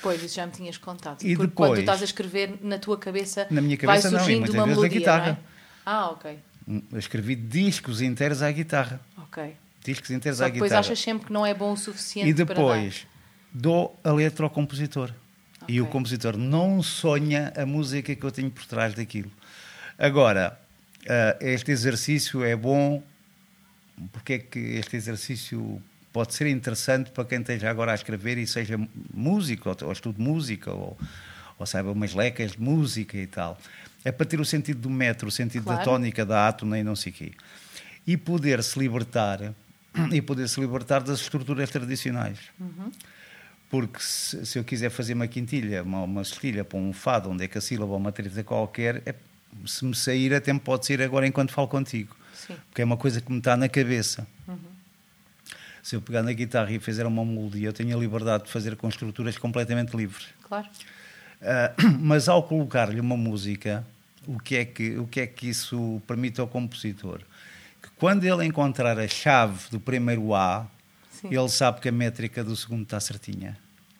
[0.00, 1.22] Pois, isso já me tinhas contado.
[1.22, 4.20] E Porque depois, quando tu estás a escrever na tua cabeça, na minha cabeça vai
[4.20, 5.30] surgindo não, e uma vezes melodia, guitarra.
[5.30, 5.36] É?
[5.84, 6.38] Ah, ok.
[6.66, 9.00] Hum, eu escrevi discos inteiros à guitarra.
[9.18, 9.56] Ok.
[9.84, 10.80] Discos inteiros Só à depois guitarra.
[10.80, 13.06] achas sempre que não é bom o suficiente E depois
[13.52, 15.12] dou a letra ao compositor.
[15.68, 19.30] E o compositor não sonha a música que eu tenho por trás daquilo.
[19.98, 20.60] Agora,
[21.08, 23.02] ah, este exercício é bom
[24.12, 28.46] porque é que este exercício pode ser interessante para quem esteja agora a escrever e
[28.46, 28.78] seja
[29.12, 30.96] músico, ou, ou estude música, ou,
[31.58, 33.58] ou saiba umas lecas de música e tal.
[34.04, 35.84] É para ter o sentido do metro, o sentido da Claro.
[35.90, 37.32] tónica, da átona e não sei o quê.
[38.06, 39.54] E poder se libertar,
[40.12, 42.38] e poder se libertar das estruturas tradicionais.
[43.68, 47.44] Porque se, se eu quiser fazer uma quintilha, uma, uma cestilha para um fado, onde
[47.44, 49.14] é que a sílaba ou uma treta qualquer, é-
[49.66, 52.16] se me sair, até me pode sair agora enquanto falo contigo.
[52.34, 52.56] Sim.
[52.68, 54.26] Porque é uma coisa que me está na cabeça.
[55.82, 58.74] Se eu pegar na guitarra e fizer uma melodia, eu tenho a liberdade de fazer
[58.74, 60.26] com estruturas completamente livres.
[60.42, 60.66] Claro.
[61.40, 63.86] Ah, mas ao colocar-lhe uma música,
[64.26, 67.20] o que, é que, o que é que isso permite ao compositor?
[67.80, 70.66] Que quando ele encontrar a chave do primeiro A,
[71.10, 71.28] Sim.
[71.30, 73.56] ele sabe que a métrica do segundo está certinha.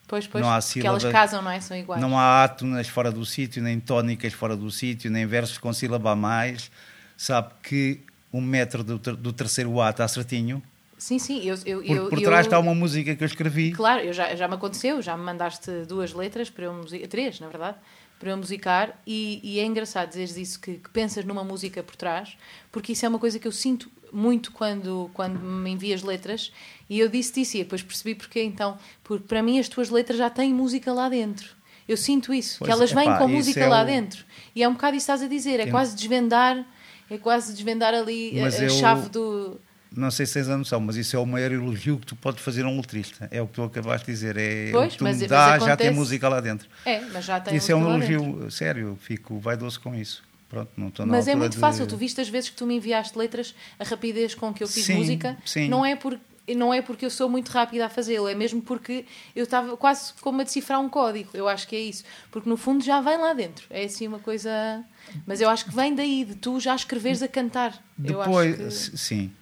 [0.07, 0.45] Pois, pois.
[0.45, 1.61] Não há porque elas casam, não é?
[1.61, 2.01] São iguais.
[2.01, 6.13] Não há átonas fora do sítio, nem tónicas fora do sítio, nem versos com sílaba
[6.13, 6.71] a mais.
[7.17, 10.63] Sabe que o metro do, ter- do terceiro A está certinho.
[10.99, 11.43] Sim, sim.
[11.43, 13.73] Eu, eu, eu, por eu- trás está uma música que eu escrevi.
[13.73, 17.41] Claro, eu já, já me aconteceu, já me mandaste duas letras para eu musicar, três,
[17.41, 17.77] na verdade,
[18.19, 21.97] para eu musicar, e, e é engraçado dizeres isso, que, que pensas numa música por
[21.97, 22.37] trás,
[22.73, 26.51] porque isso é uma coisa que eu sinto muito quando, quando me envias letras,
[26.89, 30.19] e eu disse isso, e depois percebi porque então, porque para mim as tuas letras
[30.19, 31.55] já têm música lá dentro.
[31.89, 34.25] Eu sinto isso, Pois, que elas vêm epá, com música é lá o- dentro.
[34.55, 36.65] E é um bocado isso que estás a dizer, é Tem- quase desvendar,
[37.11, 39.61] é quase desvendar ali a, eu- chave do.
[39.95, 42.43] Não sei se tens a noção, mas isso é o maior elogio que tu podes
[42.43, 43.29] fazer a um letrista.
[43.31, 44.37] É o que tu acabaste de dizer.
[44.37, 46.69] É Pois, o que tu mas- me dá, já tem acontece- música lá dentro.
[46.85, 50.23] É, mas já tem Isso é um elogio sério, fico vaidoso com isso.
[50.49, 52.67] Pronto, não estou na Mas é muito de- fácil, tu viste as vezes que tu
[52.67, 55.69] me enviaste letras, a rapidez com que eu fiz Sim, música, sim.
[55.69, 59.05] não é por não é porque eu sou muito rápida a fazê-lo, é mesmo porque
[59.35, 61.31] eu estava quase como a decifrar um código.
[61.35, 62.05] Eu acho que é isso.
[62.31, 63.67] Porque no fundo já vem lá dentro.
[63.69, 64.85] É assim uma coisa.
[65.27, 67.73] Mas eu acho que vem daí, de tu já escreveres a cantar.
[67.99, 68.97] eu Depois, acho que...
[68.97, 69.33] sim,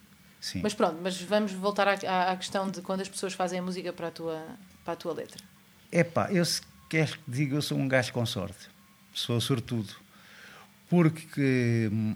[0.41, 0.61] sim.
[0.63, 3.63] Mas pronto, mas vamos voltar à, à- à questão de quando as pessoas fazem a
[3.63, 4.43] música para a tua,
[4.83, 5.43] para a tua letra.
[5.93, 8.67] Epá, eu se queres que diga, eu sou um gajo com sorte.
[9.13, 9.93] Sou sortudo.
[10.89, 12.15] Porque hum,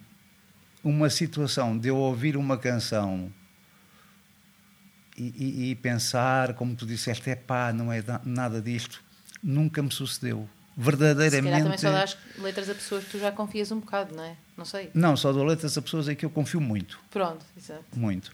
[0.84, 3.32] uma situação de eu ouvir uma canção
[5.16, 9.02] e, e- e pensar, como tu disseste, epá, não é da- nada disto,
[9.42, 10.48] nunca me sucedeu.
[10.76, 11.80] Se calhar também Verdadeiramente.
[11.80, 14.36] só dás letras a pessoas que tu já confias um bocado, não é?
[14.56, 14.90] Não sei.
[14.94, 17.00] Não, só dou letras a pessoas em que eu confio muito.
[17.10, 17.82] Pronto, exato.
[17.96, 18.30] Muito.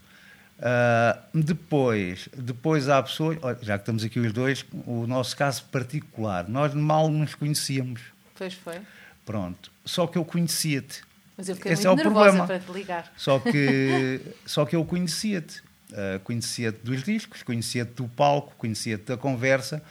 [0.60, 6.46] Ah, depois, depois há pessoas, já que estamos aqui os dois, o nosso caso particular,
[6.46, 8.02] nós mal nos conhecíamos.
[8.34, 8.78] Pois foi.
[9.24, 9.70] Pronto.
[9.84, 11.02] Só que eu conhecia-te.
[11.36, 12.46] Mas eu fiquei Esse muito é o problema.
[12.46, 13.12] para te ligar.
[13.16, 15.62] Só que, só que eu conhecia-te.
[15.92, 19.82] Ah, conhecia-te dos discos, conhecia-te do palco, conhecia-te da conversa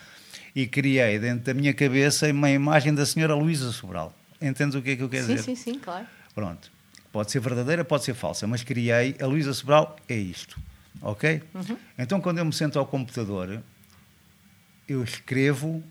[0.55, 4.13] e criei dentro da minha cabeça uma imagem da senhora Luísa Sobral.
[4.41, 5.43] Entendes o que é que eu quero Sim, dizer?
[5.43, 6.05] sim, sim, claro.
[6.35, 6.71] Pronto.
[7.11, 10.59] Pode ser verdadeira, pode ser falsa, mas criei a Luísa Sobral é isto.
[11.01, 11.41] Ok?
[11.53, 11.77] Uhum.
[11.97, 13.61] Então, quando eu me sento ao computador,
[14.87, 15.81] eu escrevo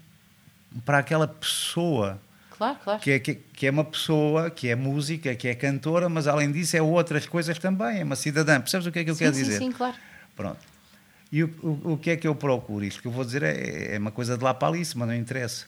[0.85, 2.21] para aquela pessoa
[2.63, 3.01] Claro, claro.
[3.01, 6.53] que é, que, que é uma pessoa, que é música, que é cantora, mas além
[6.53, 8.61] disso é outras coisas também, é uma cidadã.
[8.61, 9.59] Percebes o que é que eu sim, quero sim, dizer?
[9.59, 9.97] sim, claro.
[10.37, 10.61] Pronto.
[11.33, 12.85] E o, o, o que é que eu procuro?
[12.85, 15.15] Isto que eu vou dizer é, é uma coisa de lá para ali, mas não
[15.15, 15.67] interessa.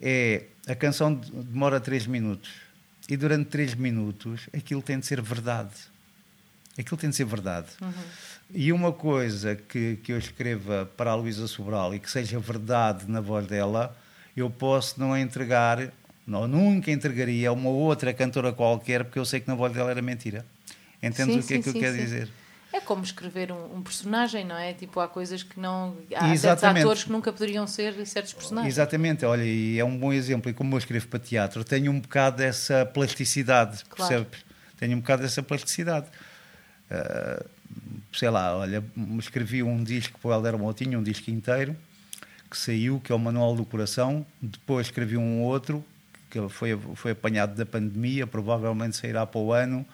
[0.00, 2.50] é a canção demora 3 minutos
[3.08, 5.74] e durante 3 minutos aquilo tem de ser verdade.
[6.78, 7.68] Aquilo tem de ser verdade.
[7.80, 7.92] Uhum.
[8.54, 13.04] E uma coisa que, que eu escreva para a Luísa Sobral e que seja verdade
[13.06, 13.94] na voz dela,
[14.36, 15.90] eu posso não entregar,
[16.26, 19.90] não, nunca entregaria a uma outra cantora qualquer, porque eu sei que na voz dela
[19.90, 20.44] era mentira.
[21.02, 22.28] Entendes sim, o que é sim, é que sim, eu quero dizer?
[22.72, 24.74] É como escrever um, um, personagem, não é?
[24.74, 25.96] Tipo, há coisas que não.
[26.14, 26.82] Há Exatamente.
[26.82, 28.74] atores que nunca poderiam ser certos personagens.
[28.74, 30.50] Exatamente, olha, e é um bom exemplo.
[30.50, 34.24] E como eu escrevo para teatro, tenho um bocado dessa plasticidade, claro.
[34.24, 34.44] percebes?
[34.78, 36.06] Tenho um bocado dessa plasticidade.
[36.90, 37.48] Uh,
[38.12, 38.84] sei lá, olha,
[39.18, 41.76] escrevi um disco para o Helder Moutinho, um disco inteiro,
[42.50, 44.26] que saiu, que é o Manual do Coração.
[44.40, 45.84] Depois escrevi um outro,
[46.42, 49.86] que foi, foi apanhado da pandemia, provavelmente sairá para o ano.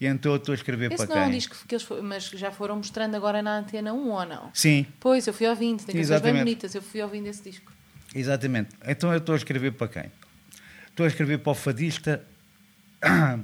[0.00, 1.24] E então eu estou a escrever Esse para não quem?
[1.24, 4.50] é um disco que eles mas já foram mostrando agora na Antena 1 ou não?
[4.52, 4.86] Sim.
[4.98, 7.72] Pois, eu fui ouvindo, tem coisas bem bonitas, eu fui ouvindo esse disco.
[8.14, 8.70] Exatamente.
[8.86, 10.12] Então eu estou a escrever para quem?
[10.88, 12.24] Estou a escrever para o fadista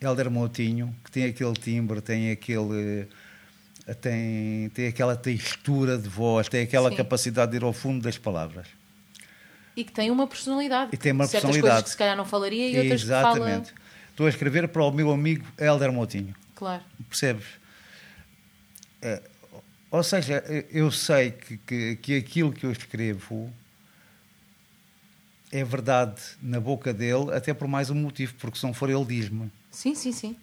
[0.00, 3.08] Helder Moutinho, que tem aquele timbre, tem aquele
[3.94, 6.96] tem, tem aquela textura de voz, tem aquela Sim.
[6.96, 8.66] capacidade de ir ao fundo das palavras.
[9.78, 10.90] E que tem uma personalidade.
[10.92, 11.70] E tem uma Certas personalidade.
[11.70, 13.68] coisas que se calhar não falaria e outras Exatamente.
[13.68, 13.88] que fala...
[14.10, 16.34] Estou a escrever para o meu amigo Helder Moutinho.
[16.56, 16.82] Claro.
[17.08, 17.46] Percebes?
[19.00, 19.22] É,
[19.88, 23.48] ou seja, eu sei que, que, que aquilo que eu escrevo
[25.52, 29.04] é verdade na boca dele, até por mais um motivo, porque se não for ele
[29.04, 29.48] diz-me.
[29.70, 30.36] Sim, sim, sim.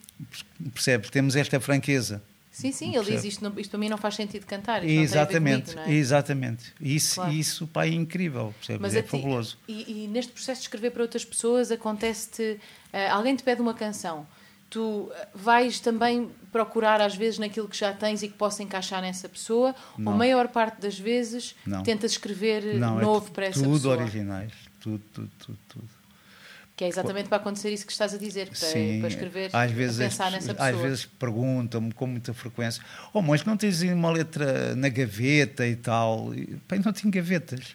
[0.72, 1.10] Percebes?
[1.10, 2.22] Temos esta franqueza.
[2.56, 4.82] Sim, sim, ele diz isto, não, isto para mim não faz sentido cantar.
[4.82, 5.92] exatamente, comigo, é?
[5.92, 6.72] exatamente.
[6.80, 7.32] Isso, claro.
[7.34, 8.80] isso pá, é incrível, percebes?
[8.80, 9.58] Mas é ti, fabuloso.
[9.68, 12.58] E, e, neste processo de escrever para outras pessoas, acontece-te.
[12.94, 14.26] Uh, alguém te pede uma canção,
[14.70, 19.02] tu eh, vais também procurar às vezes naquilo que já tens e que possa encaixar
[19.02, 20.12] nessa pessoa, não.
[20.12, 21.82] ou a maior parte das vezes não.
[21.82, 23.96] tentas escrever não, é novo é para essa tudo pessoa?
[23.96, 25.95] Tudo originais, tudo, tudo, tudo, tudo.
[26.76, 29.70] Que é exatamente para acontecer isso que estás a dizer, para, Sim, para escrever, às
[29.70, 30.68] vezes, pensar nessa pessoa.
[30.68, 32.82] Às vezes perguntam-me com muita frequência:
[33.14, 36.34] Oh, mas não tens uma letra na gaveta e tal?
[36.34, 37.74] E, bem, não tenho gavetas.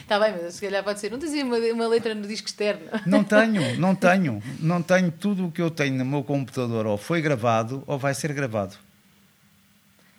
[0.00, 2.86] Está bem, mas se calhar pode ser: não tens uma, uma letra no disco externo?
[3.06, 4.42] Não tenho, não tenho.
[4.60, 5.12] Não tenho.
[5.12, 8.76] Tudo o que eu tenho no meu computador ou foi gravado ou vai ser gravado.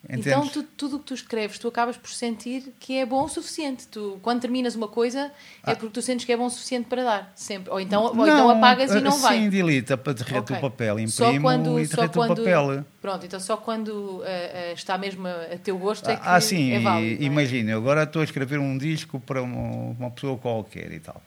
[0.08, 0.28] Entendes?
[0.28, 3.28] Então, tu, tudo o que tu escreves, tu acabas por sentir que é bom o
[3.28, 3.88] suficiente.
[3.88, 5.32] Tu, quando terminas uma coisa, é
[5.64, 5.72] ah.
[5.72, 7.72] é porque tu sentes que é bom o suficiente para dar, sempre.
[7.72, 9.38] Ou então, ou então apagas e não sim, vai.
[9.40, 10.58] Sim, delita para derreter okay.
[10.58, 12.86] o papel, imprimo quando, e quando, o papel.
[13.02, 16.28] Pronto, então só quando uh, uh, está mesmo a, a, teu gosto é ah, que
[16.28, 17.24] ah, sim, é válido.
[17.24, 17.26] É?
[17.26, 21.22] Imagina, agora estou a escrever um disco para uma, uma pessoa qualquer e tal.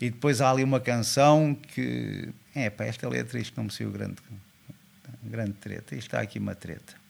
[0.00, 3.90] E depois há ali uma canção que, é pá, esta letra, isto não me saiu
[3.90, 4.16] grande,
[5.24, 7.01] grande treta, isto está aqui uma treta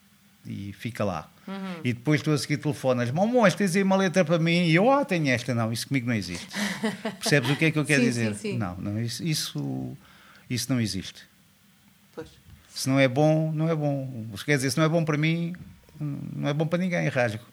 [0.47, 1.29] e fica lá.
[1.47, 1.81] Uhum.
[1.85, 4.67] E depois tu a seguir telefonas, mamões, tens aí uma letra para mim?
[4.67, 5.55] E eu, ah, tenho esta.
[5.55, 6.47] Não, isso comigo não existe.
[7.19, 8.35] Percebes o que é que eu quero sim, dizer?
[8.35, 8.59] Sim, sim.
[8.59, 9.97] Não, não isso, isso,
[10.49, 11.23] isso não existe.
[12.15, 12.29] Pois.
[12.69, 14.27] Se não é bom, não é bom.
[14.45, 15.55] Quer dizer, se não é bom para mim,
[16.01, 17.45] não é bom para ninguém, rasgo.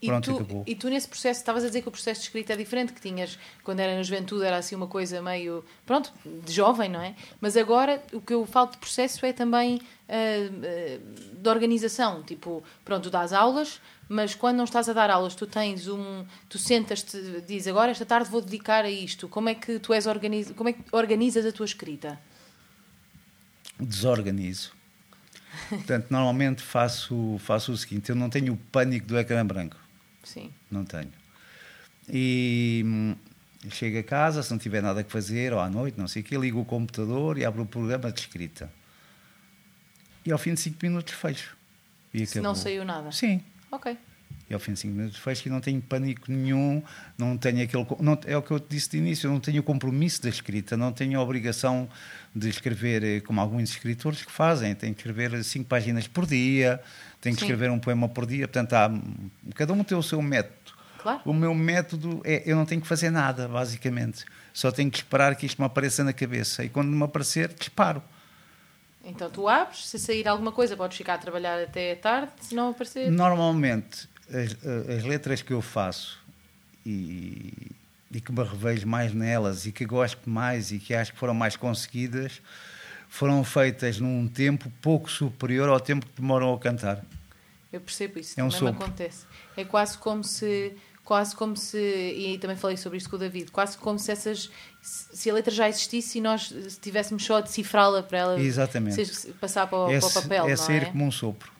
[0.00, 0.64] E Pronto, tu, acabou.
[0.66, 3.00] E tu nesse processo, estavas a dizer que o processo de escrita é diferente, que
[3.00, 7.14] tinhas, quando era na juventude, era assim uma coisa meio, pronto, de jovem, não é?
[7.40, 12.22] Mas agora o que eu falo de processo é também uh, uh, de organização.
[12.22, 16.26] Tipo, pronto, tu dás aulas, mas quando não estás a dar aulas, tu tens um.
[16.48, 19.28] Tu sentas-te, dizes agora esta tarde vou dedicar a isto.
[19.28, 22.20] Como é que tu és organiz, como é que organizas a tua escrita?
[23.80, 24.72] Desorganizo.
[25.70, 29.85] Portanto, normalmente faço, faço o seguinte: eu não tenho o pânico do ecrã branco.
[30.26, 30.52] Sim.
[30.70, 31.12] Não tenho.
[32.08, 33.16] E hum,
[33.70, 36.24] chego a casa, se não tiver nada a fazer, ou à noite, não sei o
[36.24, 38.70] quê, ligo o computador e abro o programa de escrita.
[40.24, 41.56] E ao fim de 5 minutos fecho.
[42.12, 43.12] E se não saiu nada?
[43.12, 43.40] Sim.
[43.70, 43.96] Ok.
[44.48, 46.80] E ao fim de 5 minutos fecho e não tenho pânico nenhum,
[47.18, 47.84] não tenho aquele.
[48.00, 50.28] Não, é o que eu te disse de início, eu não tenho o compromisso da
[50.28, 51.88] escrita, não tenho a obrigação
[52.34, 56.80] de escrever eh, como alguns escritores que fazem, tenho que escrever 5 páginas por dia,
[57.20, 57.46] tenho que Sim.
[57.46, 58.90] escrever um poema por dia, portanto, há,
[59.54, 60.76] cada um tem o seu método.
[60.98, 61.20] Claro.
[61.24, 64.24] O meu método é eu não tenho que fazer nada, basicamente.
[64.52, 66.64] Só tenho que esperar que isto me apareça na cabeça.
[66.64, 68.02] E quando me aparecer, disparo.
[69.04, 72.70] Então tu abres, se sair alguma coisa, podes ficar a trabalhar até tarde, se não
[72.70, 73.08] aparecer.
[73.08, 74.56] Normalmente, as,
[74.98, 76.18] as letras que eu faço
[76.84, 77.52] e,
[78.10, 81.34] e que me revejo mais nelas e que gosto mais e que acho que foram
[81.34, 82.40] mais conseguidas
[83.08, 87.04] foram feitas num tempo pouco superior ao tempo que demoram a cantar.
[87.72, 89.26] Eu percebo isso, é um também me acontece.
[89.56, 93.50] É quase como se quase como se e também falei sobre isto com o David,
[93.50, 94.50] quase como se essas
[94.82, 99.32] se a letra já existisse e nós tivéssemos só a decifrá-la para ela Exatamente.
[99.40, 100.48] passar para, é, para o papel.
[100.48, 100.86] É sair é?
[100.86, 101.55] como um sopro.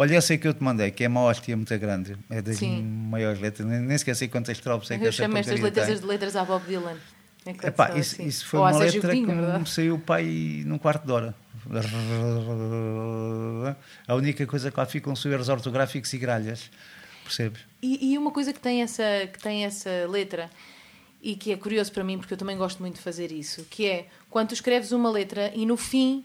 [0.00, 2.58] Olha, essa aí que eu te mandei, que é uma hóstia muito grande, é das
[2.58, 2.84] Sim.
[2.84, 6.36] maiores letras, nem, nem esqueci quantas tropes é que Eu chamo estas letras as letras
[6.36, 6.96] à Bob Dylan.
[7.44, 8.26] É Epá, isso, assim.
[8.26, 11.34] isso foi Ou uma letra que me saiu para aí num quarto de hora.
[14.06, 16.70] A única coisa que lá ficam são erros ortográficos e gralhas.
[17.24, 17.62] Percebes?
[17.82, 20.48] E, e uma coisa que tem, essa, que tem essa letra
[21.20, 23.84] e que é curioso para mim, porque eu também gosto muito de fazer isso, que
[23.84, 26.24] é quando tu escreves uma letra e no fim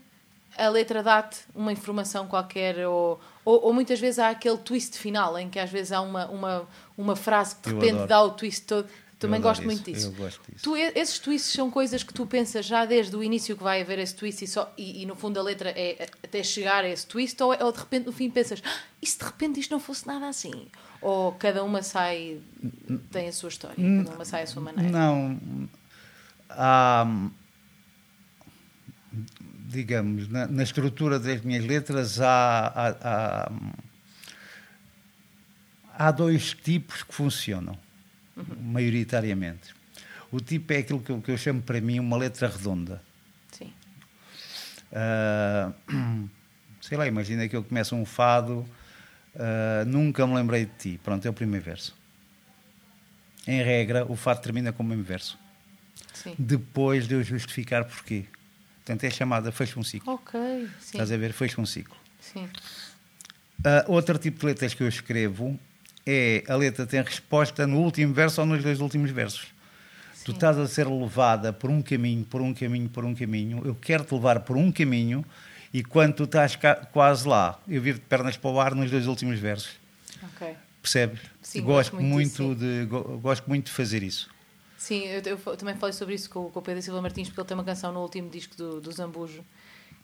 [0.57, 5.37] a letra dá-te uma informação qualquer ou, ou, ou muitas vezes há aquele twist final
[5.37, 8.07] em que às vezes há uma, uma, uma frase que de Eu repente adoro.
[8.09, 8.87] dá o twist todo.
[9.19, 10.21] Também gosto muito isso, disso.
[10.21, 10.63] gosto disso.
[10.65, 13.97] Tu, esses twists são coisas que tu pensas já desde o início que vai haver
[13.99, 17.07] esse twist e, só, e, e no fundo a letra é até chegar a esse
[17.07, 18.69] twist ou, ou de repente no fim pensas "Ah,
[19.01, 20.67] e se de repente isto não fosse nada assim?
[21.01, 22.41] Ou cada uma sai,
[23.11, 24.91] tem a sua história, cada uma sai à sua maneira.
[24.91, 25.39] Não.
[26.49, 27.05] Há.
[29.73, 33.51] Digamos, na, na estrutura das minhas letras há, há, há,
[35.97, 37.75] há dois tipos que funcionam,
[38.61, 39.73] maioritariamente.
[40.31, 43.01] O tipo é aquilo que eu, que eu chamo para mim uma letra redonda.
[43.51, 43.73] Sim.
[44.91, 45.73] Ah,
[46.79, 48.63] sei lá, imagina que eu começo um fado,
[49.35, 50.99] ah, nunca me lembrei de ti.
[51.03, 51.95] Pronto, é o primeiro verso.
[53.47, 55.35] Em regra, o fado termina com o mesmo verso.
[56.13, 56.35] Sim.
[56.37, 58.25] Depois de eu justificar porquê.
[58.83, 60.13] Portanto, é chamada fecha um ciclo.
[60.13, 60.39] Ok,
[60.79, 60.91] sim.
[60.97, 61.31] Estás a ver?
[61.31, 61.95] Fecha um ciclo.
[62.19, 62.49] Sim.
[63.63, 65.57] Ah, outro tipo de letras que eu escrevo
[66.05, 69.47] é a letra tem resposta no último verso ou nos dois últimos versos.
[70.25, 70.33] Tu Sim.
[70.33, 73.61] estás a ser levada por um caminho, por um caminho, por um caminho.
[73.65, 75.23] Eu quero-te levar por um caminho
[75.73, 78.91] e quando tu estás cá- quase lá, eu viro de pernas para o ar nos
[78.91, 79.71] dois últimos versos.
[80.21, 80.55] Ok.
[80.81, 81.21] Percebes?
[81.41, 84.29] Sim, gosto gosto muito muito, de go- gosto muito de fazer isso.
[84.83, 87.47] Sim, eu, eu também falei sobre isso com, com o Pedro Silva Martins, porque ele
[87.47, 89.41] tem uma canção no último disco do, do Zambujo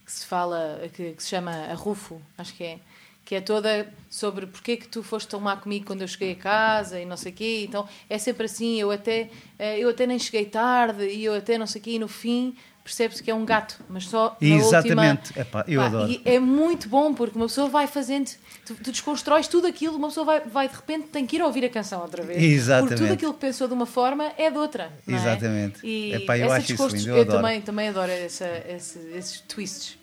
[0.06, 2.80] que se fala, que, que se chama A Rufo, acho que é,
[3.26, 6.32] que é toda sobre porque é que tu foste tão má comigo quando eu cheguei
[6.32, 7.66] a casa e não sei o quê.
[7.68, 11.58] Então é sempre assim, eu até, eh, eu até nem cheguei tarde e eu até
[11.58, 12.56] não sei o quê, e no fim
[12.90, 15.28] percebe-se que é um gato, mas só na Exatamente.
[15.30, 15.42] última...
[15.44, 16.12] Epá, eu Pá, adoro.
[16.12, 18.32] E é muito bom porque uma pessoa vai fazendo,
[18.66, 21.64] tu, tu desconstróis tudo aquilo, uma pessoa vai, vai de repente tem que ir ouvir
[21.66, 22.42] a canção outra vez.
[22.42, 22.90] Exatamente.
[22.90, 24.92] Porque tudo aquilo que pensou de uma forma é de outra.
[25.08, 25.14] é?
[25.14, 25.86] Exatamente.
[25.86, 29.98] E Epá, eu acho isso lindo, eu eu também, também adoro essa, esse- esses twists.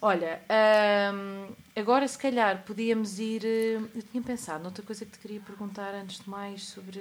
[0.00, 0.40] Olha,
[1.14, 3.42] hum, agora se calhar podíamos ir.
[3.44, 7.00] eh, Eu tinha pensado noutra coisa que te queria perguntar antes de mais sobre.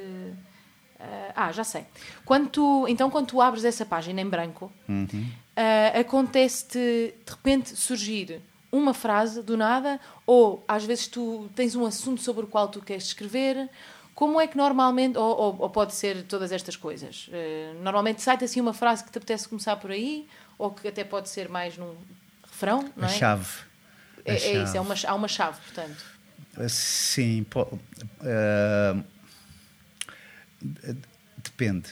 [1.00, 1.86] Eh, ah, já sei.
[2.24, 5.30] Quando tu, então, quando tu abres essa página em branco, Uhum.
[5.56, 6.78] ah, acontece-te
[7.26, 12.44] de repente surgir uma frase do nada, ou às vezes tu tens um assunto sobre
[12.44, 13.70] o qual tu queres escrever.
[14.14, 17.28] Como é que normalmente, ou, ou- ou pode ser todas estas coisas?
[17.32, 20.28] Eh, normalmente sai-te assim uma frase que te apetece começar por aí,
[20.58, 21.96] ou que até pode ser mais num
[22.44, 23.18] refrão, não A é?
[23.18, 23.46] chave.
[24.26, 24.80] A É, é isso, é chave.
[24.80, 26.04] uma, há uma chave, portanto.
[26.70, 27.78] Sim, po-
[28.22, 28.96] ah,
[31.44, 31.90] depende.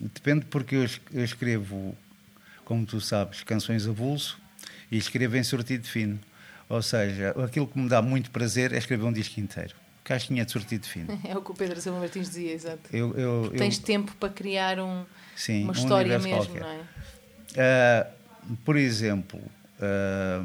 [0.00, 1.96] Depende porque eu, es- eu escrevo,
[2.64, 4.38] como tu sabes, canções a bolso
[4.90, 6.18] e escrevo em sortido fino.
[6.68, 9.74] Ou seja, aquilo que me dá muito prazer é escrever um disco inteiro.
[10.04, 11.18] Caixinha de sortido fino.
[11.28, 12.80] É o que o Pedro Silva Martins dizia, exato.
[12.92, 15.04] Eu, eu, Tens tempo para criar um,
[15.36, 16.62] sim, uma um história universo mesmo, qualquer.
[16.62, 16.86] não é?
[17.58, 18.10] Ah,
[18.64, 19.40] por exemplo,
[19.80, 20.42] ah,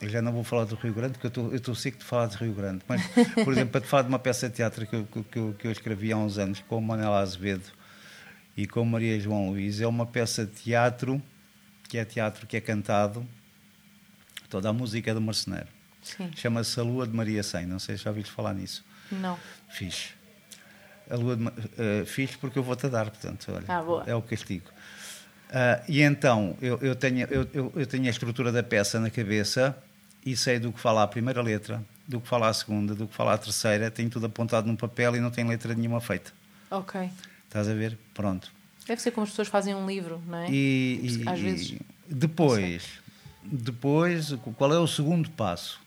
[0.00, 2.36] eu já não vou falar do Rio Grande, porque eu estou- seco de falar de
[2.36, 2.80] Rio Grande.
[2.88, 3.02] Mas,
[3.44, 5.66] por exemplo, para te falar de uma peça de teatro que eu, que, eu, que
[5.66, 7.64] eu escrevi há uns anos com Manela Azevedo
[8.56, 11.20] e com Maria João Luís, é uma peça de teatro
[11.88, 13.26] que é teatro que é cantado,
[14.48, 15.66] toda a música é do Marceneiro.
[16.02, 16.30] Sim.
[16.36, 18.84] Chama-se A Lua de Maria Sem, não sei se já ouviste falar nisso.
[19.10, 19.38] Não.
[19.68, 20.10] Fiz.
[21.10, 24.04] A lua de, Ma- eh, fiz porque eu vou-te dar, portanto, olha, Ah, boa.
[24.06, 24.70] é o castigo.
[25.50, 29.74] Ah, e então, eu, eu, tenho, eu, eu tenho a estrutura da peça na cabeça
[30.24, 33.14] e sei do que fala a primeira letra, do que fala a segunda, do que
[33.14, 36.32] fala a terceira, tenho tudo apontado num papel e não tenho letra nenhuma feita.
[36.70, 37.10] Ok.
[37.46, 37.98] Estás a ver?
[38.14, 38.50] Pronto.
[38.86, 40.50] Deve ser como as pessoas fazem um livro, não é?
[40.50, 41.70] E, e- Às vezes.
[41.70, 42.84] e depois,
[43.42, 45.80] depois, qual é o segundo passo?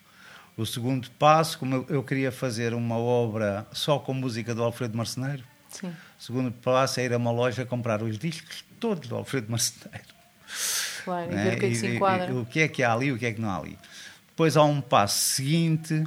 [0.58, 5.44] O segundo passo, como eu, queria fazer uma obra só com música do Alfredo Marceneiro,
[5.70, 5.88] Sim.
[5.88, 10.10] o segundo passo é ir a uma loja comprar os discos todos do Alfredo Marceneiro.
[11.04, 11.44] Claro, e né?
[11.44, 12.36] ver o que é que se E- e- enquadra.
[12.36, 13.78] o que é que há ali e o que é que não há ali.
[14.42, 16.04] Depois há um passo seguinte,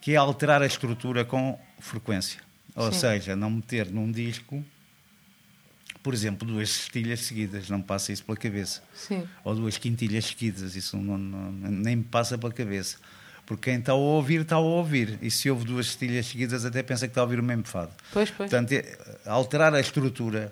[0.00, 2.40] que é alterar a estrutura com frequência.
[2.74, 2.98] Ou Sim.
[2.98, 4.64] seja, não meter num disco,
[6.02, 8.82] por exemplo, duas cestilhas seguidas, não me passa isso pela cabeça.
[8.94, 9.28] Sim.
[9.44, 12.96] Ou duas quintilhas seguidas, isso não- não- nem me passa pela cabeça.
[13.44, 15.18] Porque quem está a ouvir, está a ouvir.
[15.20, 17.92] E se ouve duas cestilhas seguidas, até pensa que está a ouvir o mesmo fado.
[18.14, 18.48] Pois, pois.
[18.50, 20.50] Portanto, é- alterar a estrutura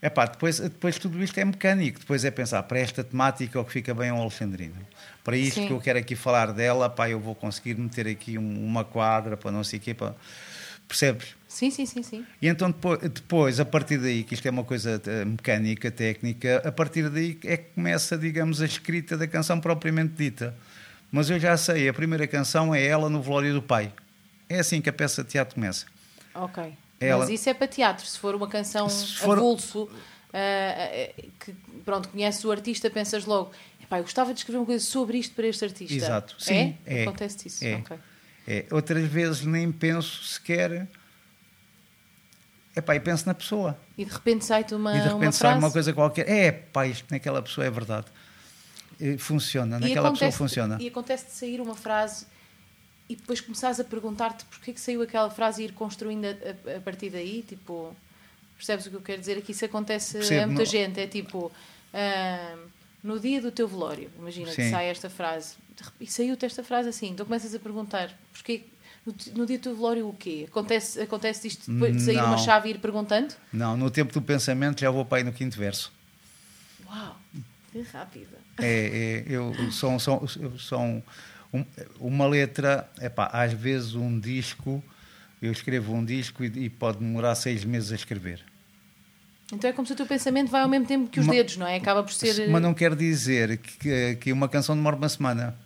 [0.00, 3.72] Epá, depois, depois tudo isto é mecânico, depois é pensar para esta temática o que
[3.72, 4.76] fica bem ao Alexandrino.
[5.24, 5.66] Para isto Sim.
[5.66, 9.36] que eu quero aqui falar dela, pá, eu vou conseguir meter aqui um- uma quadra
[9.36, 10.14] para não sei o quê, para...
[10.86, 11.34] percebes?
[11.48, 12.24] Sim, sim, sim, sim.
[12.40, 16.62] E então depois, depois, a partir daí, que isto é uma coisa eh, mecânica, técnica,
[16.64, 20.54] a partir daí é que começa, digamos, a escrita da canção propriamente dita.
[21.10, 23.92] Mas eu já sei, a primeira canção é ela no velório do pai.
[24.48, 25.86] É assim que a peça de teatro começa.
[26.34, 26.72] Ok.
[27.00, 28.04] Ela- Mas isso é para teatro.
[28.06, 29.88] Se for uma canção Se for- avulso,
[30.32, 31.52] ah, que
[31.84, 35.34] pronto, conheces o artista, pensas logo, "Epá, eu gostava de escrever uma coisa sobre isto
[35.34, 35.94] para este artista.
[35.94, 36.36] Exato.
[36.40, 36.44] É?
[36.44, 37.02] Sim, é.
[37.02, 37.64] Acontece isso.
[37.64, 37.74] É.
[37.76, 37.98] Ok.
[38.46, 40.88] É, outras vezes nem penso sequer.
[42.74, 43.78] Epá, e penso na pessoa.
[43.96, 45.64] E de repente sai-te uma, e de uma repente sai frase.
[45.64, 46.28] uma coisa qualquer.
[46.28, 48.06] É, pá, isto naquela pessoa é verdade.
[49.00, 50.78] E Funciona, e naquela pessoa funciona.
[50.80, 52.26] E acontece de sair uma frase
[53.08, 56.76] e depois começares a perguntar-te porquê que saiu aquela frase e ir construindo a, a-
[56.76, 57.94] a partir daí, tipo,
[58.56, 59.38] percebes o que eu quero dizer?
[59.38, 61.50] Aqui isso acontece a Percebo, muita não- gente, é tipo,
[61.94, 62.56] ah,
[63.02, 64.70] no dia do teu velório, imagina que Sim.
[64.70, 65.54] sai esta frase,
[66.00, 68.64] e saiu-te esta frase assim, então começas a perguntar, porquê,
[69.06, 70.44] no, no dia do teu velório o quê?
[70.50, 72.26] Acontece, acontece isto depois de sair Não.
[72.26, 73.32] uma chave e ir perguntando?
[73.52, 75.90] Não, no tempo do pensamento já vou para aí no quinto verso.
[76.86, 77.16] Uau,
[77.72, 78.36] que rápida.
[78.60, 80.26] É, é, eu são, são,
[80.58, 81.02] são
[81.52, 81.64] um-
[82.00, 84.82] uma letra, epá, às vezes um disco,
[85.40, 88.44] eu escrevo um disco e, e pode demorar seis meses a escrever.
[89.52, 91.66] Então é como se o teu pensamento vai ao mesmo tempo que os dedos, não
[91.66, 91.76] é?
[91.76, 92.48] Acaba por ser...
[92.50, 95.56] Mas não quer dizer que, que uma canção demora uma semana.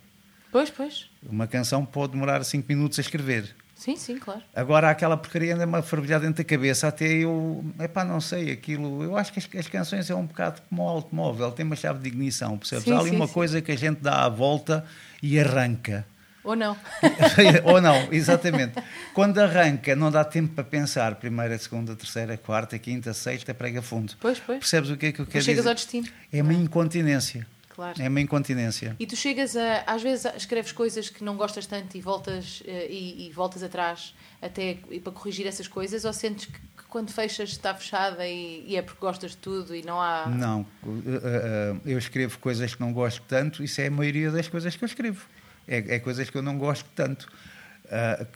[0.51, 1.09] Pois, pois.
[1.21, 3.53] Uma canção pode demorar cinco minutos a escrever.
[3.83, 4.41] Sim, sim, claro.
[4.55, 9.03] Agora aquela porcaria anda-me a fervilhar dentro da cabeça, até eu, epá, não sei, aquilo,
[9.03, 11.99] eu acho que as, as canções é um bocado como o automóvel, tem uma chave
[11.99, 12.85] de ignição, percebes?
[12.85, 13.33] Sim, Há ali sim, uma sim.
[13.33, 14.85] coisa que a gente dá a volta
[15.21, 16.05] e arranca.
[16.45, 16.77] Ou não?
[17.65, 18.73] Ou não, exatamente.
[19.13, 21.15] Quando arranca, não dá tempo para pensar.
[21.15, 24.13] Primeira, segunda, terceira, quarta, quinta, sexta, prega fundo.
[24.17, 24.59] Pois, pois.
[24.59, 25.69] Percebes o que é que eu quero chegas dizer?
[25.69, 26.07] ao destino.
[26.31, 27.45] É uma incontinência.
[27.73, 27.99] Claro.
[28.01, 28.95] É uma incontinência.
[28.99, 29.81] E tu chegas a.
[29.87, 34.13] Às vezes escreves coisas que não gostas tanto e voltas, eh, e, e voltas atrás
[34.39, 38.75] até para corrigir essas coisas, ou sentes que, que quando fechas está fechada e, e
[38.75, 40.27] é porque gostas de tudo e não há.
[40.27, 44.47] Não, uh, uh, eu escrevo coisas que não gosto tanto, isso é a maioria das
[44.47, 45.25] coisas que eu escrevo.
[45.67, 47.27] É, é coisas que eu não gosto tanto.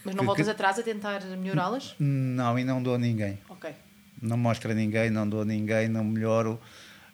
[0.04, 1.96] Mas não que- voltas que- atrás a tentar melhorá-las?
[2.00, 3.38] Não, e não dou a ninguém.
[3.50, 3.70] Ok.
[4.22, 6.60] Não mostro a ninguém, não dou a ninguém, não melhoro.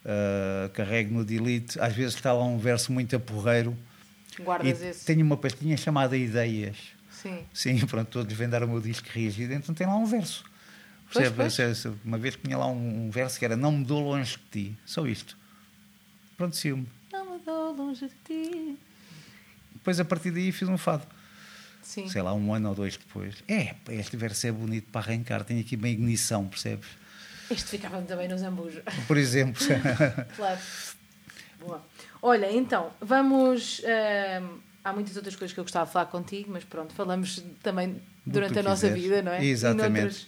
[0.05, 1.79] Uh, carrego no delete.
[1.79, 3.77] Às vezes está lá um verso muito aporreiro.
[4.39, 5.05] Guardas E esse.
[5.05, 6.77] tenho uma pastinha chamada Ideias.
[7.09, 7.39] Sim.
[7.53, 10.43] Sim, pronto, estou a desvendar o meu disco reagido, então tem lá um verso.
[11.11, 11.85] Pois, Percebe?
[11.85, 11.85] pois.
[12.03, 14.77] Uma vez tinha lá um, um verso que era Não me dou longe de ti.
[14.85, 15.37] Só isto.
[16.35, 16.87] Pronto, ciúme.
[17.11, 18.77] Não me dou longe de ti.
[19.73, 21.05] Depois, a partir daí, fiz um fado.
[21.83, 22.09] Sim.
[22.09, 23.35] Sei lá, um ano ou dois depois.
[23.47, 26.87] É, este verso é bonito para arrancar, tem aqui bem ignição, percebes?
[27.49, 28.81] Este ficava também no zambujo.
[29.07, 29.61] Por exemplo.
[30.35, 30.59] Claro.
[31.59, 31.81] Boa.
[32.21, 33.81] Olha, então, vamos.
[33.85, 38.01] ahm, há muitas outras coisas que eu gostava de falar contigo, mas pronto, falamos também
[38.25, 39.03] durante a nossa quiseres.
[39.03, 39.43] vida, não é?
[39.45, 40.01] Exatamente.
[40.01, 40.27] noutras.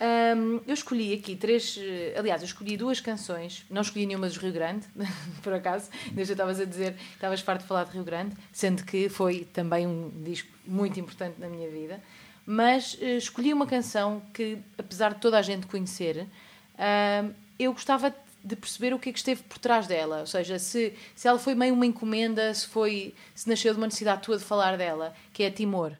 [0.00, 1.78] Ahm, eu escolhi aqui três.
[1.80, 4.86] eh, Aliás, eu escolhi duas canções, não escolhi nenhuma dos Rio Grande,
[5.42, 8.82] por acaso, desde eu estavas a dizer, estavas farto de falar de Rio Grande, sendo
[8.84, 12.00] que foi também um disco muito importante na minha vida.
[12.46, 16.26] Mas eh, escolhi uma canção que, apesar de toda a gente conhecer,
[16.78, 18.14] ahm, eu gostava
[18.44, 20.20] de perceber o que é que esteve por trás dela.
[20.20, 23.86] Ou seja, se, se ela foi meio uma encomenda, se, foi, se nasceu de uma
[23.86, 25.92] necessidade tua de falar dela, que é Timor.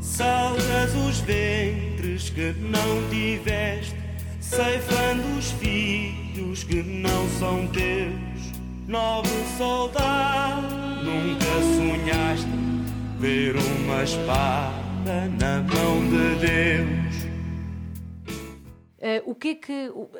[0.00, 3.96] Salgas os ventres que não tiveste,
[4.40, 8.56] ceifando os filhos que não são teus.
[8.86, 10.74] Nobre soldado,
[11.04, 11.44] nunca
[11.76, 12.48] sonhaste
[13.18, 14.85] ver uma espada
[15.38, 17.14] na mão de Deus.
[18.98, 19.88] Eh, o que é que.
[19.90, 20.10] o-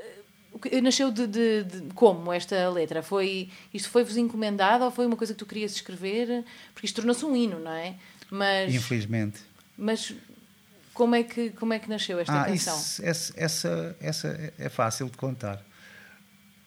[0.53, 3.03] o que- nasceu de, de- de- como esta letra?
[3.03, 6.45] Foi, isto foi-vos encomendado ou foi uma coisa que tu querias escrever?
[6.73, 7.95] Porque isto tornou-se um hino, não é?
[8.31, 9.41] Mas, Infelizmente.
[9.77, 10.15] mas
[10.95, 12.77] como, é que, como é que nasceu esta Ah, canção?
[12.79, 15.63] isso, essa, essa, essa é fácil de contar.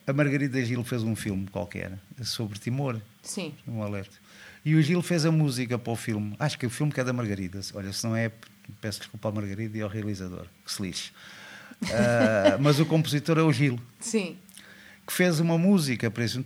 [0.05, 3.53] A Margarida Gil fez um filme qualquer sobre Timor, Sim.
[3.67, 4.15] um alerta.
[4.69, 6.35] E o Gil fez a música para o filme.
[6.37, 7.59] Acho que o filme que é da Margarida.
[7.73, 8.31] Olha, se não é,
[8.79, 11.11] peço desculpa à Margarida e ao realizador, que se lixe.
[11.91, 14.37] Ah, mas o compositor é o Gil, Sim.
[15.07, 16.39] que fez uma música para isso.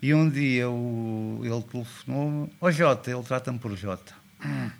[0.00, 4.14] E um dia o, ele telefonou Ó Jota, ele trata-me por Jota.
[4.42, 4.70] Hum.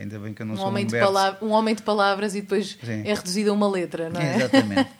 [0.00, 2.40] Ainda bem que eu não Um sou homem, de palavra, um homem de palavras e
[2.40, 3.02] depois Sim.
[3.04, 4.36] é reduzido a uma letra, não é?
[4.36, 4.90] Exatamente.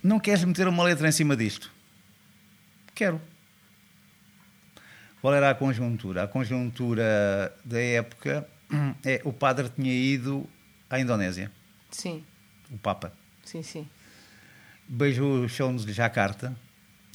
[0.00, 1.79] não queres meter uma letra em cima disto?
[3.00, 3.18] Quero.
[5.22, 6.24] Qual era a conjuntura?
[6.24, 8.46] A conjuntura da época
[9.02, 10.46] é o padre tinha ido
[10.90, 11.50] à Indonésia,
[11.90, 12.22] Sim,
[12.70, 13.10] o Papa.
[13.42, 13.88] sim, sim.
[14.86, 16.54] Beijou o chão de Jakarta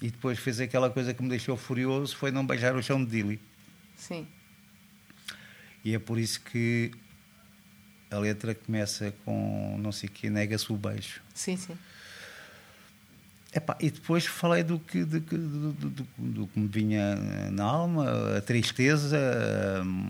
[0.01, 3.11] e depois fez aquela coisa que me deixou furioso, foi não beijar o chão de
[3.11, 3.39] Dili.
[3.95, 4.27] Sim,
[5.83, 6.89] E é por isso que
[8.09, 11.21] a letra começa com não sei o que, nega-se o beijo.
[11.31, 11.77] sim, sim.
[13.55, 17.15] Epá, e depois falei do que, do, do, do- do- que me vinha
[17.51, 18.05] na alma,
[18.37, 19.17] a tristeza
[19.85, 20.09] hum,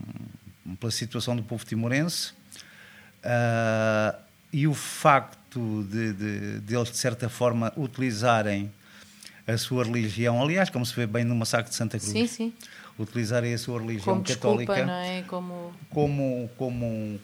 [0.79, 2.33] pela situação do povo timorense
[3.23, 4.15] ah,
[4.51, 8.71] e o facto de, de, de eles, de certa forma, utilizarem
[9.47, 12.53] a sua religião, aliás, como se vê bem no massacre de Santa Cruz, Sim, sim.
[12.97, 15.21] utilizarem a sua religião Como desculpa, católica não é?
[15.27, 15.73] Como...
[15.91, 17.19] como, como,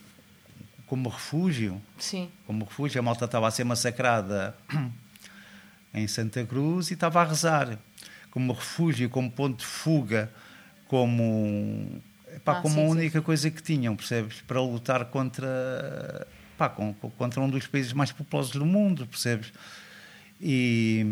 [0.85, 2.99] como refúgio Sim, como refúgio.
[2.99, 4.55] A malta estava a ser massacrada
[5.93, 7.77] em Santa Cruz e estava a rezar
[8.31, 10.31] como refúgio, como ponto de fuga,
[10.87, 12.01] como,
[12.33, 14.41] epá, Ah, como sim, a sim, única coisa que tinham, percebes?
[14.41, 16.27] Para lutar contra,
[16.57, 19.51] pá, contra um dos países mais populosos do mundo, percebes?
[20.39, 21.05] E,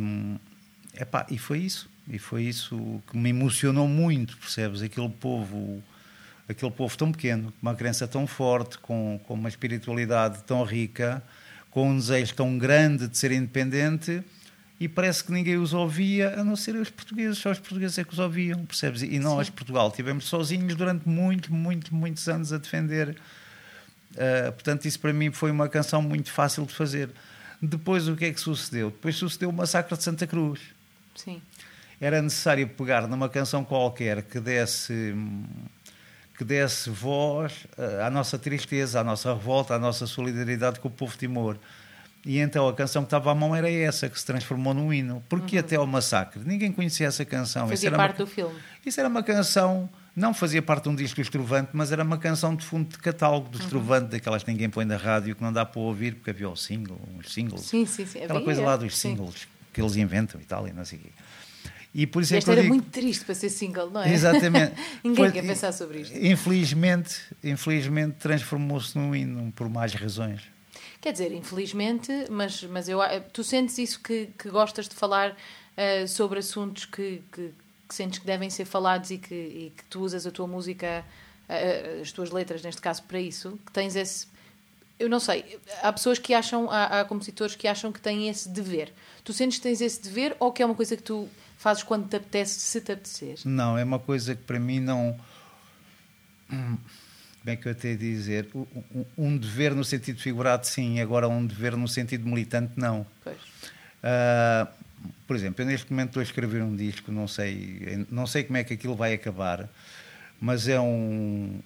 [1.00, 1.90] epá, e foi isso.
[2.08, 4.82] E foi isso que me emocionou muito, percebes?
[4.82, 5.84] Aquele povo
[6.48, 11.22] aquele povo tão pequeno, com uma crença tão forte, com, com uma espiritualidade tão rica,
[11.70, 14.24] com um desejo tão grande de ser independente,
[14.80, 18.04] e parece que ninguém os ouvia, a não ser os portugueses, só os portugueses é
[18.04, 19.02] que os ouviam, percebes?
[19.02, 23.18] E nós, Portugal, tivemos sozinhos durante muitos, muitos, muitos anos a defender.
[24.14, 27.10] Uh, portanto, isso para mim foi uma canção muito fácil de fazer.
[27.62, 28.90] Depois, o que é que sucedeu?
[28.90, 30.62] Depois sucedeu o massacre de Santa Cruz
[31.14, 31.42] sim.
[32.00, 35.14] era necessário pegar numa canção qualquer que desse
[36.38, 40.92] que desse voz eh, à nossa tristeza, à nossa revolta, à nossa solidariedade com o
[40.92, 41.58] povo de Timor.
[42.26, 45.24] E então a canção que estava à mão era essa, que se transformou num hino.
[45.30, 47.68] Porque até ao massacre ninguém conhecia essa canção.
[47.68, 48.56] Fazia parte uma, do filme.
[48.86, 52.56] isso era uma canção, não fazia parte de um disco Estrovante, mas era uma canção
[52.56, 55.66] de fundo de catálogo do Estrovante, daquelas que ninguém põe na rádio, que não dá
[55.66, 57.62] para ouvir, porque havia o single, os singles.
[57.62, 58.20] Sim, sim, sim.
[58.20, 59.12] Aquela Havia, coisa lá dos sim.
[59.12, 61.10] singles que eles inventam e tal, e não sei o quê.
[61.96, 64.14] E por isso E é que era digo- muito triste para ser single, não é?
[64.14, 64.74] Exatamente.
[65.04, 66.16] Ninguém Foi- quer pensar sobre isto.
[66.18, 70.42] Infelizmente, infelizmente transformou-se num hino por mais razões.
[71.02, 73.00] Quer dizer, infelizmente, mas, mas eu,
[73.32, 75.36] tu sentes isso que, que gostas de falar
[75.78, 77.54] eh, sobre assuntos que, que,
[77.88, 81.06] que sentes que devem ser falados e que, e que tu usas a tua música,
[81.48, 83.58] eh, as tuas letras, neste caso, para isso?
[83.66, 84.28] Que tens esse.
[85.00, 88.50] Eu não sei, há pessoas que acham, há, há compositores que acham que têm esse
[88.50, 88.92] dever.
[89.24, 92.10] Tu sentes que tens esse dever ou que é uma coisa que tu fazes quando
[92.10, 93.38] te apetece, se te apetecer?
[93.46, 95.18] Não, é uma coisa que para mim não.
[96.52, 96.78] Hum,
[97.42, 98.50] Como é que eu tenho a dizer?
[99.18, 103.06] Um- dever no sentido figurado, sim, agora um dever no sentido militante, não.
[103.24, 103.38] Pois.
[104.04, 104.68] Ah,
[105.26, 108.58] por exemplo, eu neste momento estou a escrever um disco, não sei, não sei como
[108.58, 109.70] é que aquilo vai acabar,
[110.42, 111.60] mas é um,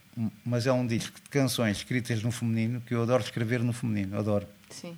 [0.46, 4.18] mas é um disco de canções escritas no feminino que eu adoro escrever no feminino,
[4.20, 4.48] adoro.
[4.70, 4.96] Sim.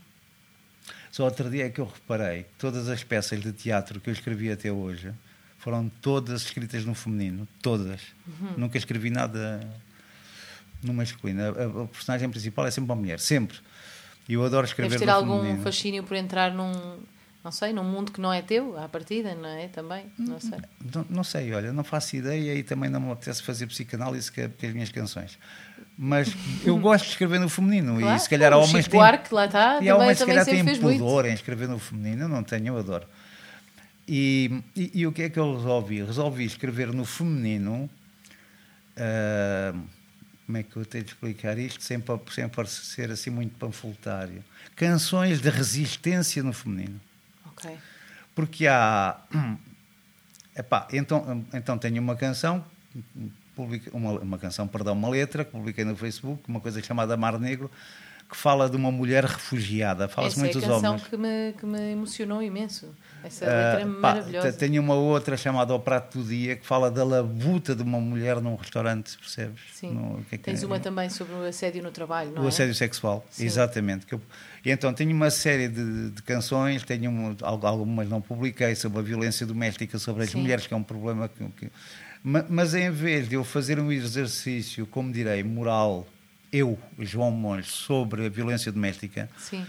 [1.11, 4.13] Só outro dia é que eu reparei que todas as peças de teatro que eu
[4.13, 5.13] escrevi até hoje
[5.57, 8.01] foram todas escritas no feminino, todas.
[8.57, 9.65] Nunca escrevi nada
[10.85, 11.41] no masculino.
[11.43, 13.57] A, a- personagem principal é sempre uma mulher, sempre.
[14.29, 15.63] E eu adoro escrever Deves ter algum feminino.
[15.63, 16.71] fascínio por entrar num,
[17.43, 19.67] não sei, num mundo que não é teu, à partida, não é?
[19.67, 20.57] Também, não sei.
[20.93, 24.47] Não, não sei, olha, não faço ideia e também não me apetece fazer psicanálise que,
[24.49, 25.37] que as minhas canções.
[25.97, 26.33] Mas
[26.65, 28.15] eu gosto de escrever no feminino Claro.
[28.15, 30.45] e se calhar há O homens Buarque, lá está, e há também- homens se calhar
[30.45, 30.99] têm fez muito.
[30.99, 33.05] pudor em escrever no feminino, eu não tenho, eu adoro.
[34.07, 36.03] E, e, e o que é que eu resolvi?
[36.03, 37.87] Resolvi escrever no feminino.
[38.97, 39.73] ah,
[40.45, 44.43] como é que eu tenho de explicar isto sem, sem parecer assim muito panfletário?
[44.75, 46.99] Canções de resistência no feminino.
[47.47, 47.77] Ok.
[48.33, 49.17] Porque há.
[50.55, 52.63] Epá, então, então tenho uma canção,
[53.55, 57.37] publica- uma, uma canção, perdão, uma letra que publiquei no Facebook, uma coisa chamada Mar
[57.37, 57.69] Negro,
[58.29, 60.07] que fala de uma mulher refugiada.
[60.07, 61.07] Fala-se é muito a dos canção homens.
[61.07, 62.95] que me, que me emocionou imenso.
[63.25, 64.51] Essa Ah, letra é pá, maravilhosa.
[64.51, 67.99] te- tenho uma outra chamada Ao Prato do Dia que fala da labuta de uma
[67.99, 69.61] mulher num restaurante, percebes?
[69.73, 69.93] Sim.
[69.93, 70.65] No- o que é que Tens é?
[70.65, 72.49] uma também sobre o assédio no trabalho, não o é?
[72.49, 73.45] assédio sexual, Sim.
[73.45, 74.05] exatamente.
[74.11, 74.21] Eu-
[74.63, 79.01] então tenho uma série de, de canções, tenho um- al- algumas não publiquei sobre a
[79.01, 80.41] violência doméstica sobre as Sim.
[80.41, 81.71] mulheres, que é um problema que, que-
[82.23, 86.07] ma- mas em vez de eu fazer um exercício, como direi, moral,
[86.53, 89.65] eu, João Monge, sobre a violência doméstica, Sim,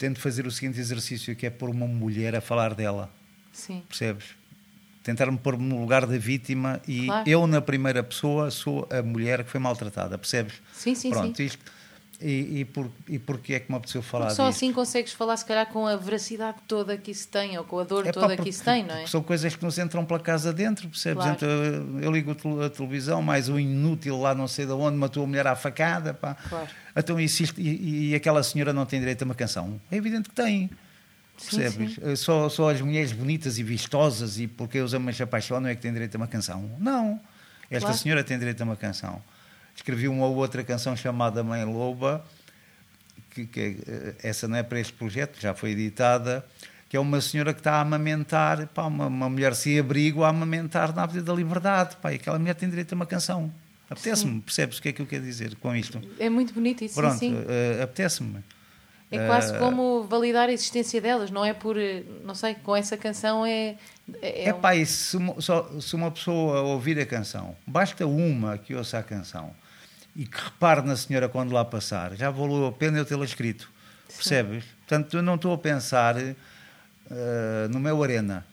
[0.00, 3.10] tento fazer o seguinte exercício, que é pôr uma mulher a falar dela,
[3.52, 3.82] sim.
[3.86, 4.24] percebes?
[5.02, 7.28] Tentar-me pôr no lugar da vítima e Claro.
[7.28, 10.54] eu, na primeira pessoa, sou a mulher que foi maltratada, percebes?
[10.72, 11.44] Sim, sim, Pronto, sim.
[11.44, 11.62] isto.
[12.22, 14.58] E, e, por, e porquê é que me apeteceu falar Porque só disto?
[14.58, 17.84] assim consegues falar, se calhar, com a veracidade toda que isso tem, ou com a
[17.84, 18.98] dor É pá, toda que porque- isso tem, não é?
[18.98, 21.22] porque São coisas que nos entram pela casa dentro, percebes?
[21.24, 21.36] Claro.
[21.36, 24.72] Então, eu, eu ligo a tele- a televisão, mais um inútil lá não sei de
[24.72, 26.34] onde matou a mulher à facada, pá.
[26.48, 26.68] Claro.
[26.94, 29.80] Então, e, se e- e aquela senhora não tem direito a uma canção?
[29.90, 30.68] É evidente que tem.
[31.38, 31.98] Sim, Percebes?
[32.02, 35.74] Eh, Só, só as mulheres bonitas e vistosas e porque os homens se apaixonam é
[35.74, 36.70] que têm direito a uma canção.
[36.78, 37.18] Não.
[37.70, 37.96] Esta Claro.
[38.02, 39.22] senhora tem direito a uma canção.
[39.80, 42.22] Escrevi uma ou outra canção chamada Mãe Loba,
[43.30, 46.44] que, que, eh, essa não é para este projeto, já foi editada,
[46.86, 50.28] que é uma senhora que está a amamentar, pá, uma, uma mulher sem abrigo a
[50.28, 51.96] amamentar na Avenida da Liberdade.
[51.96, 53.50] Pá, e aquela mulher tem direito a uma canção.
[53.88, 55.98] Apetece-me, percebes o que é que eu quero dizer com isto?
[56.18, 58.44] É muito bonito isso, Pronto, sim, eh, apetece-me.
[59.10, 61.74] É quase eh, como validar a existência delas, não é por,
[62.22, 63.76] não sei, com essa canção é...
[64.20, 68.06] É, É um- pá, e se uma, só- se uma pessoa ouvir a canção, basta
[68.06, 69.52] uma que ouça a canção
[70.14, 73.70] e que repare na senhora quando lá passar, já valeu a pena eu tê-la escrito.
[74.06, 74.64] Percebes?
[74.86, 78.44] Portanto, eu não estou a pensar eh, no meu arena.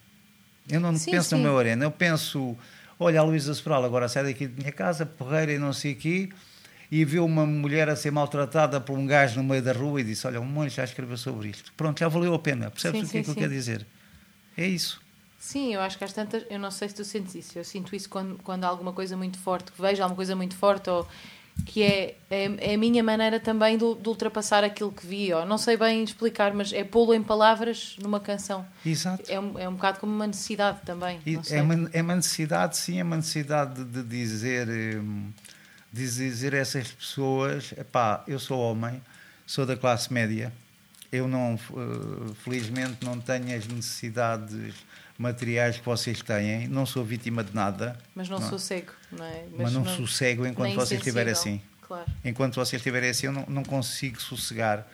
[0.69, 1.35] Eu não Sim, penso sim.
[1.35, 1.85] no meu arena.
[1.85, 2.55] Eu penso,
[2.99, 5.95] olha, a Luísa Sobral agora sai daqui da minha casa, porreira e não sei o
[5.95, 6.29] quê,
[6.91, 10.03] e viu uma mulher a ser maltratada por um gajo no meio da rua e
[10.03, 11.71] disse, olha, um monge já escreveu sobre isto.
[11.75, 12.69] Pronto, já valeu a pena.
[12.69, 13.39] Percebes Sim, o que é sim, que eu sim.
[13.39, 13.85] quero dizer?
[14.55, 15.01] É isso.
[15.39, 17.95] Sim, eu acho que às tantas, eu não sei se tu sentes isso, eu sinto
[17.95, 21.07] isso quando, quando há alguma coisa muito forte, que vejo alguma coisa muito forte, ou
[21.65, 25.45] que é, é, é a minha maneira também de, de ultrapassar aquilo que vi, ou
[25.45, 28.65] não sei bem explicar, mas é pô-lo em palavras numa canção.
[28.85, 29.23] Exato.
[29.27, 31.19] É um, é um bocado como uma necessidade também.
[31.49, 35.31] É, uma, é uma necessidade, sim, é uma necessidade de dizer, hum,
[35.91, 39.01] de dizer a essas pessoas: epá, eu sou homem,
[39.45, 40.53] sou da classe média,
[41.11, 44.73] eu não, eh, felizmente, não tenho as necessidades
[45.17, 48.49] materiais que vocês têm, não sou vítima de nada, Mas não, Não.
[48.49, 49.45] sou cego, não é?
[49.57, 51.61] mas não, sossego enquanto vocês estiverem assim.
[51.81, 52.05] Claro.
[52.23, 54.85] Enquanto vocês estiverem assim, eu não, não consigo sossegar.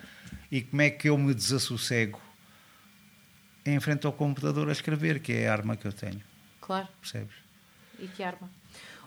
[0.51, 2.21] E como é que eu me desassossego?
[3.65, 6.21] Em frente ao computador a escrever, que é a arma que eu tenho,
[6.61, 6.87] Claro.
[7.01, 7.33] percebes?
[7.99, 8.49] E que arma.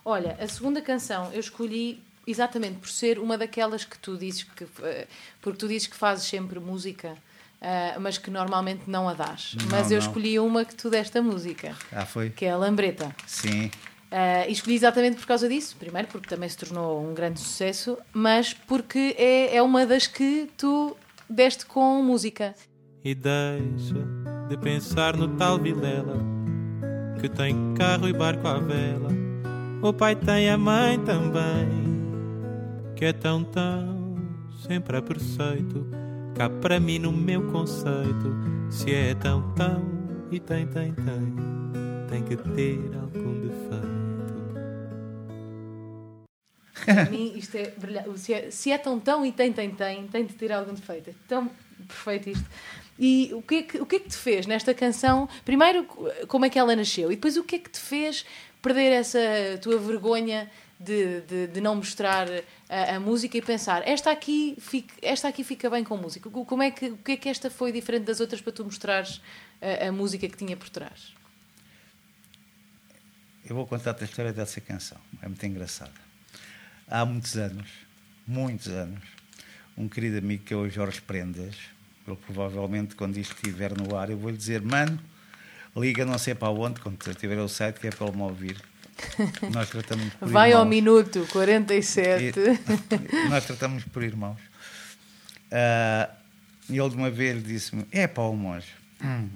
[0.04, 4.66] Olha, a segunda canção eu escolhi exatamente por ser uma daquelas que tu dizes que.
[4.82, 5.06] eh,
[5.42, 7.16] Porque tu dizes que fazes sempre música,
[7.60, 9.54] ah, mas que normalmente não a dás.
[9.60, 10.06] Não, mas eu não.
[10.06, 12.30] escolhi uma que tu deste a música, Ah, foi?
[12.30, 13.14] que é a Lambreta.
[13.26, 13.70] Sim.
[14.10, 15.76] Ah, e escolhi exatamente por causa disso.
[15.78, 20.48] Primeiro, porque também se tornou um grande sucesso, mas porque é, é uma das que
[20.56, 20.96] tu
[21.28, 22.54] deste com música.
[23.04, 23.94] E deixa
[24.48, 26.16] de pensar no tal Vilela
[27.20, 29.10] Que tem carro e barco à vela
[29.82, 31.68] O pai tem a mãe também
[32.96, 34.16] Que é tão tão
[34.66, 35.86] sempre a preceito
[36.36, 38.36] Cá para mim no meu conceito
[38.70, 39.82] Se é tão tão
[40.30, 41.34] e tem tem tem
[42.10, 44.36] Tem que ter algum defeito
[46.84, 48.18] Para mim, isto é brilhante.
[48.20, 51.10] Se é, se é tão tão e tem, tem, tem, tem de ter algum defeito.
[51.10, 51.50] É tão
[51.88, 52.44] perfeito isto.
[52.98, 55.28] E o que, é que, o que é que te fez nesta canção?
[55.44, 55.84] Primeiro,
[56.28, 57.10] como é que ela nasceu?
[57.10, 58.24] E depois, o que é que te fez
[58.62, 59.18] perder essa
[59.60, 62.28] tua vergonha de, de, de não mostrar
[62.68, 66.28] a, a música e pensar esta aqui, fica, esta aqui fica bem com música?
[66.30, 69.20] Como é que, o que é que esta foi diferente das outras para tu mostrares
[69.60, 71.14] a, a música que tinha por trás?
[73.48, 74.98] Eu vou contar-te a história dessa canção.
[75.22, 75.92] É muito engraçada.
[76.88, 77.68] Há muitos anos,
[78.26, 79.02] muitos anos,
[79.76, 81.56] um querido amigo que é o Jorge Prendas,
[82.06, 85.00] ele provavelmente, quando isto estiver no ar, eu vou-lhe dizer, mano,
[85.76, 88.56] liga não sei para onde, quando tiver o site, que é para ele me ouvir.
[89.52, 90.70] Nós tratamos por Vai ao irmãos.
[90.74, 92.34] minuto 47.
[92.40, 94.38] E- nós tratamos por irmãos.
[96.68, 98.68] E ele de uma vez disse-me: É pá, o monge,
[99.02, 99.28] hum,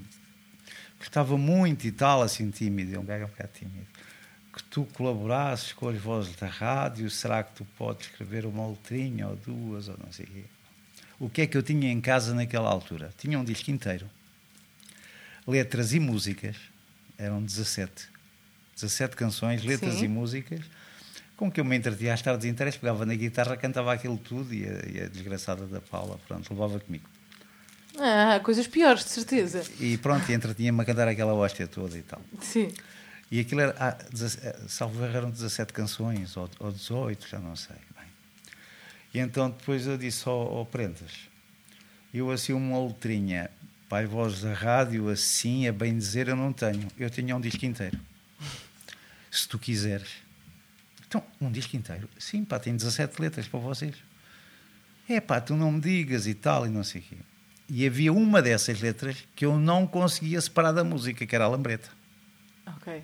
[0.98, 3.86] gostava muito e tal, assim tímido, é um gajo um bocado tímido,
[4.52, 7.08] que tu colaborasses com as vozes da rádio.
[7.10, 10.44] Será que tu podes escrever uma letrinha ou duas ou não sei o quê?
[11.18, 13.12] O que é que eu tinha em casa naquela altura?
[13.18, 14.08] Tinha um disco inteiro,
[15.46, 16.56] letras e músicas,
[17.18, 18.08] eram 17.
[18.80, 20.04] 17 canções, letras Sim.
[20.04, 20.60] e músicas,
[21.36, 24.64] com que eu me entretia às tardes inteiras, pegava na guitarra, cantava aquilo tudo e
[24.64, 27.08] a, e a desgraçada da Paula, pronto, levava comigo.
[27.98, 29.62] Ah, coisas piores, de certeza.
[29.78, 32.20] E pronto, entretinha-me a cantar aquela hóstia toda e tal.
[32.40, 32.72] Sim.
[33.30, 37.54] E aquilo era, ah, eh, salvo erro, eram 17 canções, ou, ou 18, já não
[37.54, 37.76] sei.
[37.96, 38.06] Bem.
[39.14, 41.28] E então depois eu disse ao, ao Prendas,
[42.12, 43.50] eu assim uma letrinha,
[43.88, 46.88] pai, voz da rádio, assim, a bem dizer, eu não tenho.
[46.98, 47.98] Eu tinha um disco inteiro.
[49.30, 50.08] Se tu quiseres.
[51.06, 52.08] Então, um disco inteiro?
[52.18, 53.96] Sim, pá, tem 17 letras para vocês.
[55.08, 57.16] É pá, tu não me digas e tal, e não sei o quê.
[57.68, 61.48] E havia uma dessas letras que eu não conseguia separar da música, que era a
[61.48, 61.88] lambreta.
[62.66, 63.02] Ok.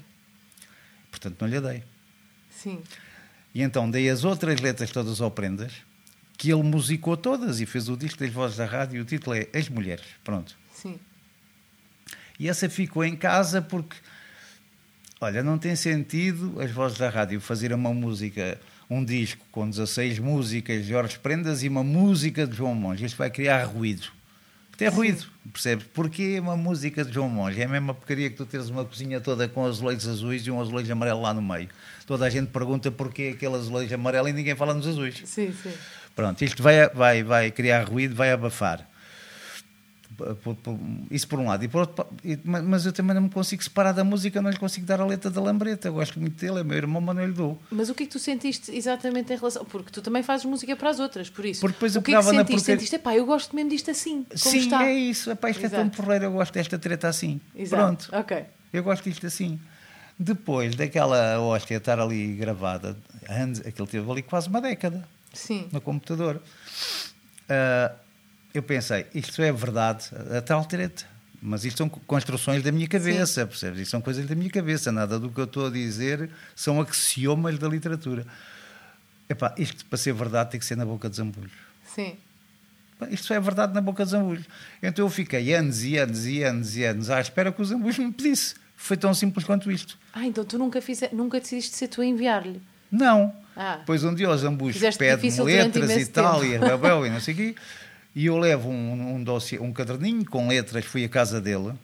[1.10, 1.84] Portanto, não lhe dei.
[2.50, 2.82] Sim.
[3.54, 5.72] E então dei as outras letras todas ao Prendas
[6.36, 8.98] que ele musicou todas e fez o disco das vozes da rádio.
[8.98, 10.04] E o título é As Mulheres.
[10.22, 10.56] Pronto.
[10.72, 10.98] Sim.
[12.38, 13.96] E essa ficou em casa porque,
[15.20, 20.18] olha, não tem sentido as vozes da rádio fazerem uma música, um disco com 16
[20.18, 23.04] músicas de Jorge Prendas e uma música de João Monge.
[23.04, 24.08] Isto vai criar ruído.
[24.76, 25.86] Tem ruído, percebes?
[25.94, 29.20] Porque uma música de João Monge é a mesma porcaria que tu teres uma cozinha
[29.20, 31.68] toda com azulejos azuis e um azulejo amarelo lá no meio.
[32.06, 35.22] Toda a gente pergunta porquê aquele azulejo amarelo e ninguém fala nos azuis.
[35.24, 35.72] Sim, sim.
[36.14, 38.86] Pronto, isto vai, vai, vai criar ruído, vai abafar.
[41.10, 41.64] Isso por um lado.
[41.64, 42.06] E por outro,
[42.44, 45.30] mas eu também não me consigo separar da música, não lhe consigo dar a letra
[45.30, 45.88] da lambreta.
[45.88, 47.60] Eu gosto muito dele, é meu irmão, mas não lhe dou.
[47.70, 49.64] Mas o que é que tu sentiste exatamente em relação.
[49.64, 51.60] Porque tu também fazes música para as outras, por isso.
[51.60, 52.44] Porque depois eu o que é que sentiste?
[52.44, 54.26] porcaria- Sentiste, pá, eu gosto mesmo disto assim.
[54.34, 54.84] Sim, está.
[54.84, 55.30] é isso.
[55.30, 55.96] Epá, isto é tão Exato.
[56.02, 57.40] porreiro, eu gosto desta treta assim.
[57.54, 57.82] Exato.
[58.08, 58.08] Pronto.
[58.12, 58.44] Ok.
[58.72, 59.58] Eu gosto disto assim.
[60.18, 62.96] Depois daquela hóstia estar ali gravada,
[63.28, 65.68] anos, aquilo teve ali quase uma década Sim.
[65.70, 66.40] no computador.
[67.48, 67.92] Ah,
[68.58, 71.04] eu pensei, isto é verdade, a tal treta.
[71.40, 73.80] Mas isto são construções da minha cabeça, percebes?
[73.80, 74.90] Isto são coisas da minha cabeça.
[74.90, 78.26] Nada do que eu estou a dizer são axiomas da literatura.
[79.28, 81.50] Epá, isto para ser verdade tem que ser na boca de Zambulho.
[81.94, 82.16] Sim.
[83.10, 84.44] Isto é verdade na boca de Zambulho.
[84.82, 88.02] Então eu fiquei anos e anos e anos e anos à espera que o Zambulho
[88.02, 88.54] me pedisse.
[88.76, 89.98] Foi tão simples quanto isto.
[90.12, 91.08] Ah, então tu nunca, fize...
[91.12, 92.60] nunca decidiste ser tu a enviar-lhe.
[92.90, 93.32] Não.
[93.56, 93.80] Ah.
[93.86, 97.36] Pois um dia o Fizeste pede-me letras e tal, e rebel e não sei o
[97.36, 97.54] quê,
[98.16, 101.74] e eu levo um, um, dossiê, um caderninho com letras, fui à casa dele,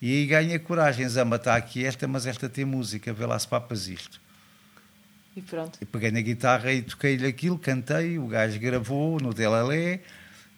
[0.00, 3.46] e aí ganha coragem, Zamba, está aqui esta, mas esta tem música, vê lá se
[3.46, 4.18] papas isto.
[5.36, 5.78] E pronto.
[5.78, 10.00] E peguei na guitarra e toquei-lhe aquilo, cantei, o gajo gravou no Delelé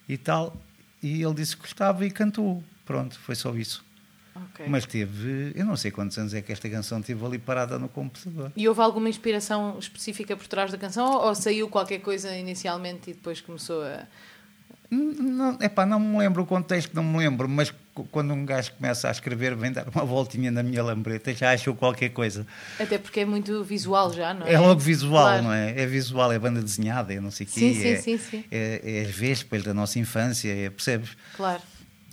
[0.08, 0.56] e tal,
[1.02, 2.62] e ele disse que gostava e cantou.
[2.86, 3.84] Pronto, foi só isso.
[4.36, 4.66] Ok.
[4.68, 7.88] Mas teve, eu não sei quantos anos é que esta canção teve ali parada no
[7.88, 8.52] computador.
[8.54, 13.14] E houve alguma inspiração específica por trás da canção ou saiu qualquer coisa inicialmente e
[13.14, 14.06] depois começou a.
[14.94, 17.72] Não, epá, não me lembro o contexto, não me lembro, mas
[18.10, 21.74] quando um gajo começa a escrever, vem dar uma voltinha na minha lambreta, já achou
[21.74, 22.46] qualquer coisa.
[22.78, 24.52] Até porque é muito visual já, não é?
[24.52, 25.42] É logo visual, Claro.
[25.44, 25.70] não é?
[25.80, 27.60] É visual, é banda desenhada, é não sei o quê.
[27.60, 28.44] Sim, sim, é, sim, sim.
[28.50, 31.16] É, é as vespas da nossa infância, é, percebes?
[31.34, 31.62] Claro.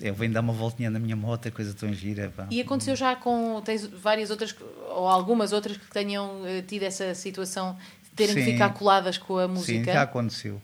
[0.01, 2.31] Eu venho dar uma voltinha na minha moto, é coisa tão gira.
[2.33, 2.47] pá.
[2.49, 3.61] E aconteceu já com.
[3.65, 4.55] Tens várias outras,
[4.95, 8.51] ou algumas outras que tenham eh, tido essa situação de terem que Sim.
[8.53, 9.91] ficar coladas com a Sim, música?
[9.91, 10.61] já aconteceu,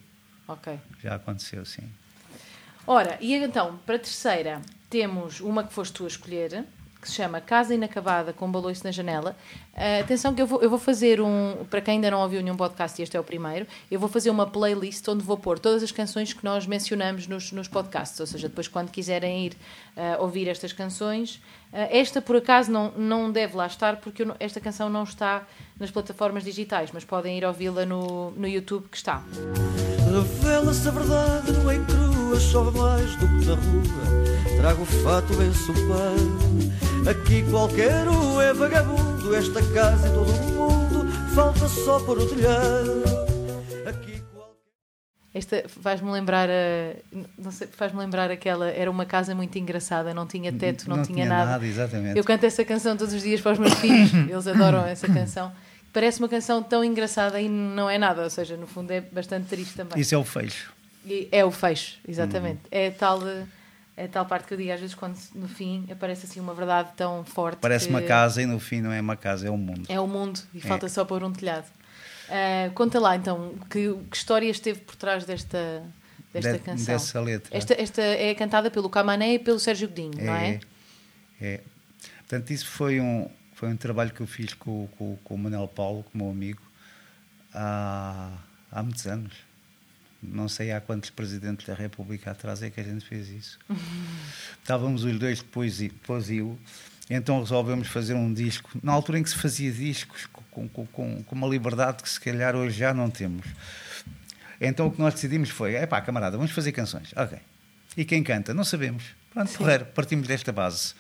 [0.47, 0.79] Ok.
[1.03, 1.83] já aconteceu, sim.
[2.87, 6.65] Ora, e então, para a terceira, temos uma que foste tu a escolher,
[7.01, 9.35] que se chama Casa Inacabada com Baloiço na Janela.
[9.75, 12.55] Ah, atenção que eu vou, eu vou fazer um, para quem ainda não ouviu nenhum
[12.55, 15.83] podcast, e este é o primeiro, eu vou fazer uma playlist onde vou pôr todas
[15.83, 19.57] as canções que nós mencionamos nos, nos podcasts, ou seja, depois quando quiserem ir
[19.97, 21.41] ah, ouvir estas canções,
[21.73, 25.43] ah, esta por acaso não, não deve lá estar, porque eu esta canção não está
[25.79, 29.23] nas plataformas digitais, mas podem ir ouvi-la no, no YouTube que está.
[30.05, 31.75] Revela-se a verdade, não é
[32.35, 34.57] crua, chove mais do que na rua.
[34.57, 36.37] Trago o fato bem supano.
[37.09, 42.25] Aqui qualquer um é vagabundo, esta casa e todo o mundo, falta só por o
[42.27, 43.03] telhado.
[43.85, 44.55] Aqui qualquer...
[45.33, 46.95] Esta faz-me lembrar a,
[47.37, 51.25] não sei, faz-me lembrar aquela, era uma casa muito engraçada, não tinha teto, não, tinha,
[51.25, 51.65] nada.
[51.65, 52.17] exatamente.
[52.17, 55.51] Eu canto essa canção todos os dias para os meus filhos, eles adoram essa canção.
[55.93, 59.47] Parece uma canção tão engraçada e não é nada, ou seja, no fundo é bastante
[59.47, 59.99] triste também.
[59.99, 60.74] Isso é o fecho.
[61.05, 62.61] E é o fecho, exatamente.
[62.71, 63.19] É tal
[63.97, 66.89] é tal parte que eu digo às vezes quando no fim aparece assim uma verdade
[66.97, 67.59] tão forte.
[67.59, 69.85] Parece uma casa e no fim não é uma casa, é um mundo.
[69.87, 70.61] É o mundo e É.
[70.61, 71.65] falta só pôr um telhado.
[72.29, 75.83] Ah, conta lá então, que, que história esteve por trás desta,
[76.33, 76.93] desta De- canção?
[76.95, 77.55] Dessa letra.
[77.55, 80.59] Esta, esta é cantada pelo Camané e pelo Sérgio Godinho, não é?
[81.39, 81.61] É.
[82.19, 85.67] Portanto, isso foi um, foi um trabalho que eu fiz com, com, com o Manuel
[85.67, 86.61] Paulo, com o meu amigo,
[87.53, 88.31] há,
[88.71, 89.33] há muitos anos.
[90.21, 93.59] Não sei há quantos presidentes da República atrás é que a gente fez isso.
[94.61, 96.43] Estávamos os dois de poesia, poesia,
[97.09, 101.23] então resolvemos fazer um disco, na altura em que se fazia discos, com, com, com,
[101.23, 103.45] com uma liberdade que se calhar hoje já não temos.
[104.59, 107.13] Então o que nós decidimos foi: é pá, camarada, vamos fazer canções.
[107.15, 107.37] Ok.
[107.95, 108.53] E quem canta?
[108.53, 109.03] Não sabemos.
[109.31, 110.93] Pronto, porreiro, partimos desta base.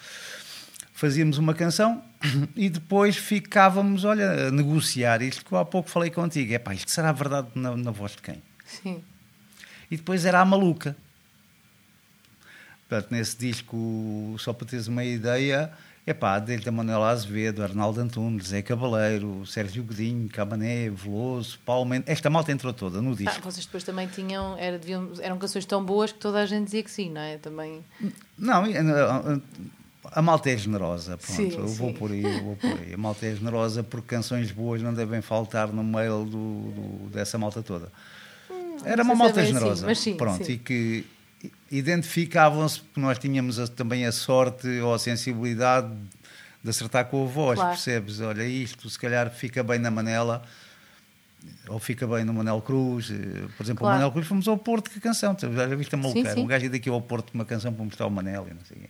[0.93, 2.03] Fazíamos uma canção
[2.55, 6.53] e depois ficávamos, olha, a negociar isto que eu há pouco falei contigo.
[6.53, 8.41] É pá, isto será verdade na, na voz de quem?
[8.65, 9.03] Sim.
[9.89, 10.95] E depois era a maluca.
[12.87, 15.71] Portanto, nesse disco, só para teres uma ideia,
[16.05, 21.85] é pá, desde a Manuela Azevedo, Arnaldo Antunes, Zé Cabaleiro, Sérgio Godinho, Cabané, Veloso, Paulo
[21.85, 23.41] Mendes, esta malta entrou toda no Ah, disco.
[23.41, 26.83] vocês depois também tinham, era, deviam, eram canções tão boas que toda a gente dizia
[26.83, 27.37] que sim, não é?
[27.39, 27.83] Também.
[28.37, 29.39] Não, e, a,
[30.11, 31.95] a malta é generosa, pronto, Sim, eu vou sim.
[31.97, 32.93] por aí, eu vou por aí.
[32.93, 36.29] A malta é generosa porque canções boas não devem faltar no meio do,
[36.71, 37.91] do- dessa malta toda.
[38.85, 39.85] Era uma malta assim, generosa.
[39.85, 40.53] mas sim, Pronto, sim.
[40.53, 41.05] e que
[41.71, 45.89] identificavam-se, porque nós tínhamos a- também a sorte ou a sensibilidade
[46.63, 47.71] de acertar com a voz, Claro.
[47.73, 48.19] percebes?
[48.21, 50.41] Olha, isto se calhar fica bem na Manela
[51.67, 53.11] ou fica bem no Manel Cruz.
[53.11, 53.95] eh, Por exemplo, Claro.
[53.95, 55.35] o Manel Cruz fomos ao Porto a canção.
[55.39, 56.33] Já viste a maluqueira?
[56.33, 56.41] sim.
[56.41, 58.61] Um gajo ia daqui ao Porto com uma canção para mostrar o Manel e não
[58.67, 58.89] sei.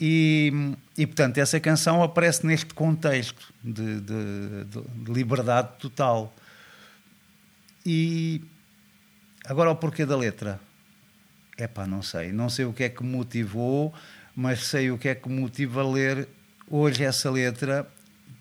[0.00, 0.52] E,
[0.98, 6.34] e, portanto, essa canção aparece neste contexto de- de- de liberdade total.
[7.84, 8.42] E
[9.44, 10.60] agora o porquê da letra?
[11.56, 12.32] É pá, não sei.
[12.32, 13.92] Não sei o que é que me motivou,
[14.34, 16.28] mas sei o que é que me motiva a ler
[16.68, 17.88] hoje essa letra.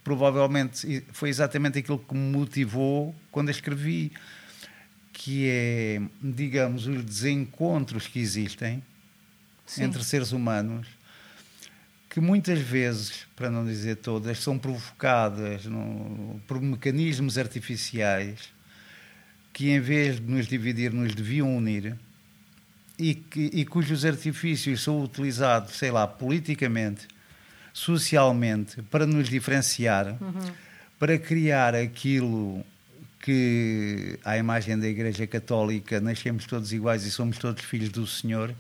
[0.04, 4.12] Provavelmente foi exatamente aquilo que me motivou quando a escrevi,
[5.14, 8.82] que é, digamos, os desencontros que existem
[9.66, 9.84] Sim.
[9.84, 10.88] entre seres humanos
[12.10, 18.52] que muitas vezes, para não dizer todas, são provocadas no- por mecanismos artificiais
[19.54, 21.96] que, em vez de nos dividir, nos deviam unir
[22.98, 27.08] e, que, e cujos artifícios são utilizados, sei lá, politicamente,
[27.74, 30.18] socialmente, para nos diferenciar,
[31.00, 32.64] para criar aquilo
[33.20, 38.54] que, à imagem da Igreja Católica, nascemos todos iguais e somos todos filhos do Senhor,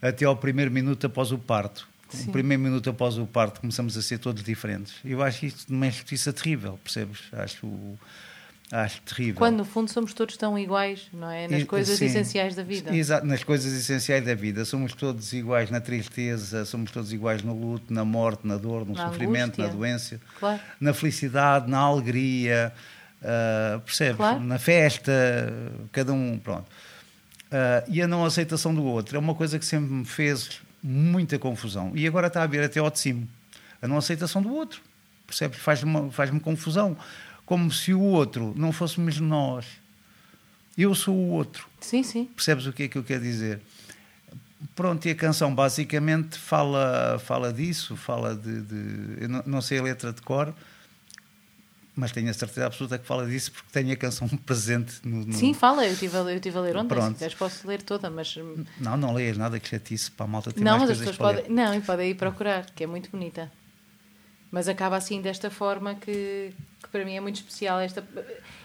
[0.00, 1.88] até ao primeiro minuto após o parto.
[2.10, 2.28] Sim.
[2.28, 4.94] O primeiro minuto após o parto começamos a ser todos diferentes.
[5.04, 7.20] Eu acho isto uma injustiça terrível, percebes?
[7.32, 7.66] Acho,
[8.70, 9.34] acho terrível.
[9.36, 11.48] Quando no fundo somos todos tão iguais, não é?
[11.48, 12.06] Nas coisas sim.
[12.06, 12.94] essenciais da vida.
[12.94, 14.64] Exato, nas coisas essenciais da vida.
[14.64, 18.94] Somos todos iguais na tristeza, somos todos iguais no luto, na morte, na dor, no
[18.94, 19.66] Na sofrimento, angústia.
[19.66, 20.60] na doença, Claro.
[20.80, 22.72] na felicidade, na alegria,
[23.22, 24.16] ah, percebes?
[24.16, 24.40] Claro.
[24.40, 25.12] Na festa,
[25.92, 26.66] cada um, pronto.
[27.50, 31.38] Ah, e a não aceitação do outro é uma coisa que sempre me fez muita
[31.38, 31.92] confusão.
[31.94, 33.26] E agora está a vir até ao de cima.
[33.82, 34.80] A não aceitação do outro.
[35.26, 35.58] Percebes?
[35.58, 36.96] Faz-me faz confusão.
[37.50, 39.66] Como se o outro não fôssemos nós.
[40.78, 41.66] Eu sou o outro.
[41.80, 42.26] Sim, sim.
[42.26, 43.60] Percebes o que é que eu quero dizer?
[44.76, 48.60] Pronto, e a canção basicamente fala, fala disso, fala de.
[48.60, 50.54] de- eu não, não sei a letra de cor,
[51.96, 55.26] mas tenho a certeza absoluta que fala disso porque tenho a canção presente no.
[55.26, 57.06] no- Sim, fala, eu estive a, ler- eu estive a ler ontem, Pronto.
[57.08, 58.32] se quiseres posso ler toda, mas.
[58.78, 61.48] Não, não leias nada que chatice para a malta ter Não, mas as pessoas podem.
[61.50, 63.50] Não, e podem ir procurar, que é muito bonita.
[64.52, 66.52] Mas acaba assim desta forma que
[66.90, 67.78] para mim é muito especial.
[67.80, 68.04] Esta,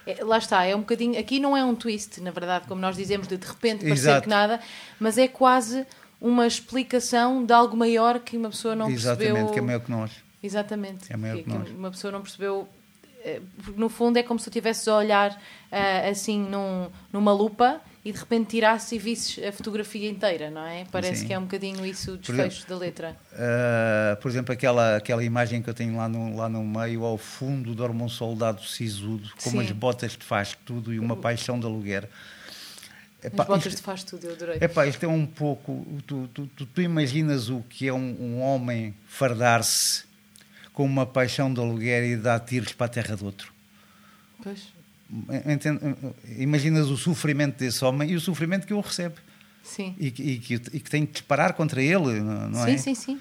[0.06, 1.18] é- lá está, é um bocadinho.
[1.18, 4.28] Aqui não é um twist, na verdade, como nós dizemos, de de repente parecer que
[4.28, 4.60] nada,
[5.00, 5.86] mas é quase
[6.20, 9.52] uma explicação de algo maior que uma pessoa não Exatamente, percebeu.
[9.52, 10.10] que é maior que nós.
[10.42, 11.12] Exatamente.
[11.12, 11.68] É maior que nós.
[11.70, 12.68] uma pessoa não percebeu.
[13.24, 15.40] eh, porque No fundo é como se tu estivesses a olhar
[15.72, 20.64] ah, assim num- numa lupa e de repente tirasse e visses a fotografia inteira, não
[20.64, 20.84] é?
[20.92, 21.26] Parece Sim.
[21.26, 23.16] que é um bocadinho isso o desfecho da letra.
[23.32, 27.18] Uh, por exemplo, aquela, aquela imagem que eu tenho lá no, lá no meio, ao
[27.18, 29.56] fundo dorme um soldado sisudo, com Sim.
[29.56, 32.08] umas botas de faz tudo e uma paixão de aluguer.
[33.24, 34.58] Epá, As botas isto- de faz tudo, eu adorei.
[34.60, 35.84] Epá, isto é um pouco.
[36.06, 40.04] Tu, tu, tu- tu imaginas o que é um, um homem fardar-se
[40.72, 43.52] com uma paixão de aluguer e dar tiros para a terra do outro.
[44.42, 44.75] Pois?
[46.38, 49.14] Imaginas o sofrimento desse homem e o sofrimento que ele recebe.
[49.62, 49.94] sim.
[49.98, 52.76] E, que- e que, e que tem que disparar contra ele, não, não sim, é?
[52.78, 53.20] sim, sim.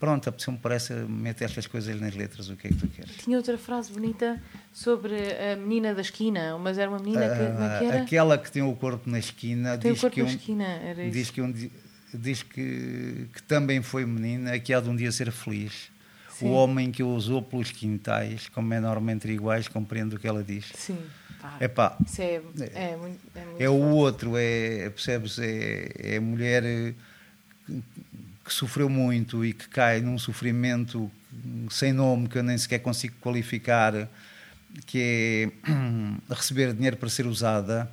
[0.00, 2.88] Pronto, a pessoa me parece meter estas coisas nas letras, o que é que tu
[2.88, 3.12] queres?
[3.18, 4.42] Tinha outra frase bonita
[4.72, 7.36] sobre a menina da esquina, mas era uma menina que.
[7.36, 8.02] Como é que era?
[8.02, 10.64] aquela que tem o corpo na esquina Tem o diz corpo que na um- esquina,
[10.64, 11.32] era diz isso.
[11.32, 11.70] que, um di-
[12.12, 15.91] diz que, que também foi menina, que há de um dia ser feliz.
[16.42, 16.48] Sim.
[16.48, 20.42] O homem que usou pelos quintais, como é norma entre iguais, compreende o que ela
[20.42, 20.72] diz.
[20.74, 20.98] Sim.
[21.40, 22.42] Pá, Epá, Isso é,
[22.74, 23.20] é muito.
[23.34, 25.38] É, muito é o outro, é, percebes?
[25.38, 26.94] É, é a mulher eh,
[27.64, 27.82] que,
[28.44, 31.10] que sofreu muito e que cai num sofrimento
[31.70, 34.08] sem nome que eu nem sequer consigo qualificar,
[34.86, 35.72] que é
[36.34, 37.90] receber dinheiro para ser usada.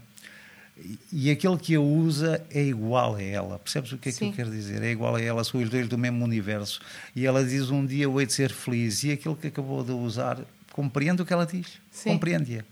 [1.11, 3.59] E aquele que a usa é igual a ela.
[3.59, 4.27] Percebes o que é que Sim.
[4.29, 4.81] eu quero dizer?
[4.81, 6.79] É igual a ela, são os dois do mesmo universo.
[7.15, 9.03] E ela diz: Um dia eu hei de ser feliz.
[9.03, 10.39] E aquele que acabou de usar
[10.71, 11.67] compreende o que ela diz.
[12.03, 12.63] Compreende-a.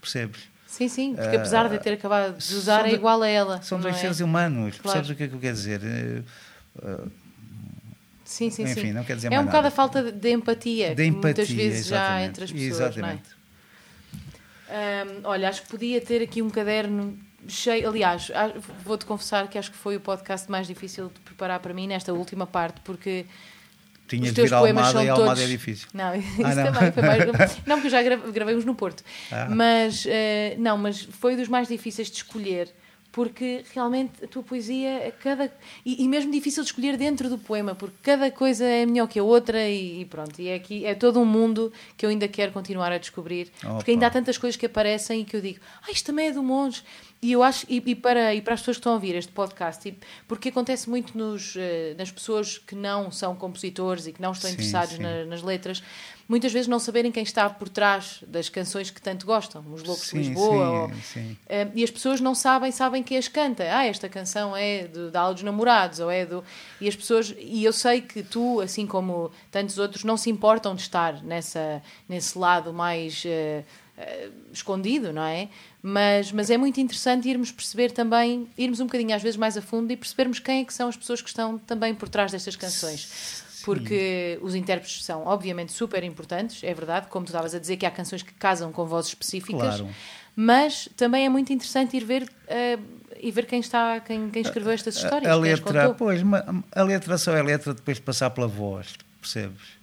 [0.00, 0.40] Percebes?
[0.66, 3.60] Sim, sim, porque apesar de ter acabado de usar, são é de- igual a ela.
[3.60, 3.98] São dois é?
[3.98, 4.98] seres humanos, Claro.
[4.98, 5.80] percebes o que é que eu quero dizer?
[5.84, 6.98] Eh,
[8.24, 8.92] Sim, sim, Enfim, sim.
[8.92, 11.50] não quer dizer é um bocado a falta de- de empatia, De que empatia, muitas
[11.50, 12.28] vezes já há exatamente.
[12.30, 13.22] entre as pessoas, Exatamente.
[14.68, 15.04] não é?
[15.04, 17.88] Hum, olha, acho que podia ter aqui um caderno cheio.
[17.88, 18.30] Aliás,
[18.84, 22.12] vou-te confessar que acho que foi o podcast mais difícil de preparar para mim nesta
[22.12, 23.26] última parte, porque
[24.08, 25.42] Tinhas os de teus vir a poemas Almada são e Almada todos...
[25.42, 25.88] é difícil.
[25.94, 26.72] Não, isso Ah, não.
[26.72, 27.24] também foi mais...
[27.66, 29.02] Não, porque eu já gra- gravemos no Porto.
[29.30, 29.48] Ah.
[29.50, 32.72] Mas, eh, não, mas foi dos mais difíceis de escolher,
[33.12, 35.52] porque realmente a tua poesia é cada
[35.84, 39.18] e, e, mesmo difícil de escolher dentro do poema porque cada coisa é melhor que
[39.18, 42.28] a outra e, e pronto e é aqui é todo um mundo que eu ainda
[42.28, 43.74] quero continuar a descobrir Opa.
[43.74, 46.32] porque ainda há tantas coisas que aparecem e que eu digo ah isto também é
[46.32, 46.82] do Monge
[47.22, 49.32] e eu acho e, e, para e para as pessoas que estão a ouvir este
[49.32, 49.92] podcast
[50.28, 54.48] porque acontece muito nos eh, nas pessoas que não são compositores e que não estão
[54.48, 55.02] Sim, interessados sim.
[55.02, 55.82] na- nas letras
[56.30, 60.04] muitas vezes não saberem quem está por trás das canções que tanto gostam os loucos
[60.04, 61.32] de Sim, Lisboa sim, ou- sim.
[61.46, 63.64] Uh, e as pessoas não sabem, sabem quem as canta.
[63.64, 66.44] Ah, esta canção é do, da Aula dos Namorados, ou é do.
[66.80, 67.34] E as pessoas.
[67.36, 71.82] E eu sei que tu, assim como tantos outros, não se importam de estar nessa,
[72.08, 73.64] nesse lado mais uh,
[74.52, 75.48] escondido, não é?
[75.82, 79.62] Mas, mas é muito interessante irmos perceber também, irmos um bocadinho às vezes mais a
[79.62, 82.54] fundo e percebermos quem é que são as pessoas que estão também por trás destas
[82.54, 83.42] canções.
[83.64, 87.86] Porque os intérpretes são, obviamente, super importantes, é verdade, como tu estavas a dizer, que
[87.86, 89.88] há canções que casam com vozes específicas, Claro.
[90.36, 92.78] mas também é muito interessante ir ver eh,
[93.20, 96.20] e ver quem está quem, quem escreveu estas histórias A, a letra, pois,
[96.72, 99.78] a letra só é letra depois de passar pela voz, percebes?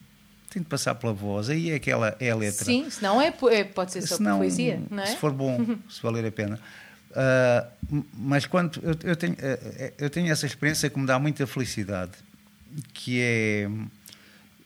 [0.49, 2.65] Tem de passar pela voz, aí é aquela é a letra.
[2.65, 6.01] sim senão é, é pode ser só Senão, poesia não é Se for bom, se
[6.01, 6.59] valer a pena.
[7.91, 11.17] M- mas quando eu, eu tenho, eh, eh, eu tenho essa experiência que me dá
[11.19, 12.11] muita felicidade,
[12.93, 13.69] que é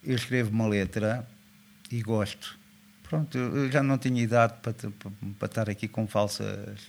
[0.04, 1.28] eu escrevo uma letra
[1.92, 2.58] e gosto.
[3.04, 4.92] Pronto, eu já não tenho idade para, para,
[5.38, 6.80] para estar aqui com falsas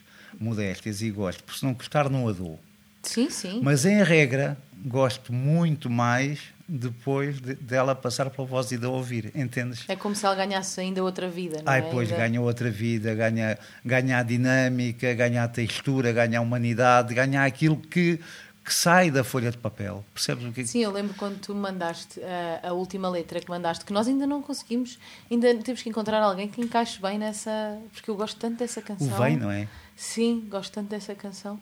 [0.41, 2.59] modéstias e gosto, porque se não gostar não a dou.
[3.03, 4.57] sim sim Mas em regra,
[4.87, 6.39] gosto muito mais
[6.69, 9.85] depois de- dela passar pela voz e de a ouvir, entendes?
[9.89, 11.91] é como se ela ganhasse ainda outra vida não Ai, é?
[11.91, 17.13] pois, Ainda- ganha outra vida, ganha, ganha a dinâmica, ganha a textura, ganha a humanidade,
[17.15, 18.19] ganha aquilo que,
[18.65, 20.05] que sai da folha de papel.
[20.15, 22.21] Percebes o que Sim, eu lembro quando tu mandaste
[22.63, 24.99] a, a última letra que mandaste, que nós ainda não conseguimos,
[25.31, 27.79] ainda temos que encontrar alguém que encaixe bem nessa.
[27.93, 29.19] Porque eu gosto tanto dessa O canção.
[29.19, 29.67] vem, não é?
[29.97, 31.59] Sim, gosto tanto dessa canção.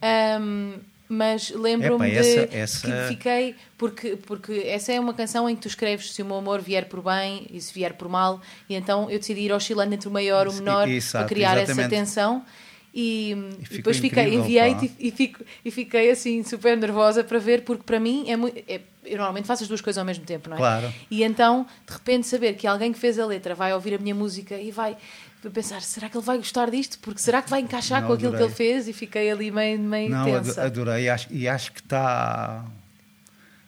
[0.00, 0.78] Ahm,
[1.08, 3.54] mas lembro-me de essa- essa- que fiquei.
[3.76, 6.86] Porque, porque essa é uma canção em que tu escreves se o meu amor vier
[6.88, 10.10] por bem e se vier por mal, e então eu decidi ir oscilando entre o
[10.10, 11.90] maior e o menor exato, para criar essa exatamente.
[11.90, 12.44] tensão.
[12.94, 13.32] E,
[13.70, 14.94] e depois fiquei, enviei-te pá.
[14.98, 18.62] e, e fico, e fiquei assim super nervosa para ver, porque para mim é muito.
[18.68, 20.60] é- eu normalmente faço as duas coisas ao mesmo tempo, não é?
[20.60, 20.92] Claro.
[21.10, 24.14] E então, de repente, saber que alguém que fez a letra vai ouvir a minha
[24.14, 24.96] música e vai
[25.52, 26.98] pensar: será que ele vai gostar disto?
[27.00, 28.46] Porque será que vai encaixar Não, com aquilo que adorei.
[28.48, 28.86] ele fez?
[28.88, 30.62] E fiquei ali meio, meio Não, tensa.
[30.62, 31.08] adorei.
[31.08, 32.64] Acho, e acho que está.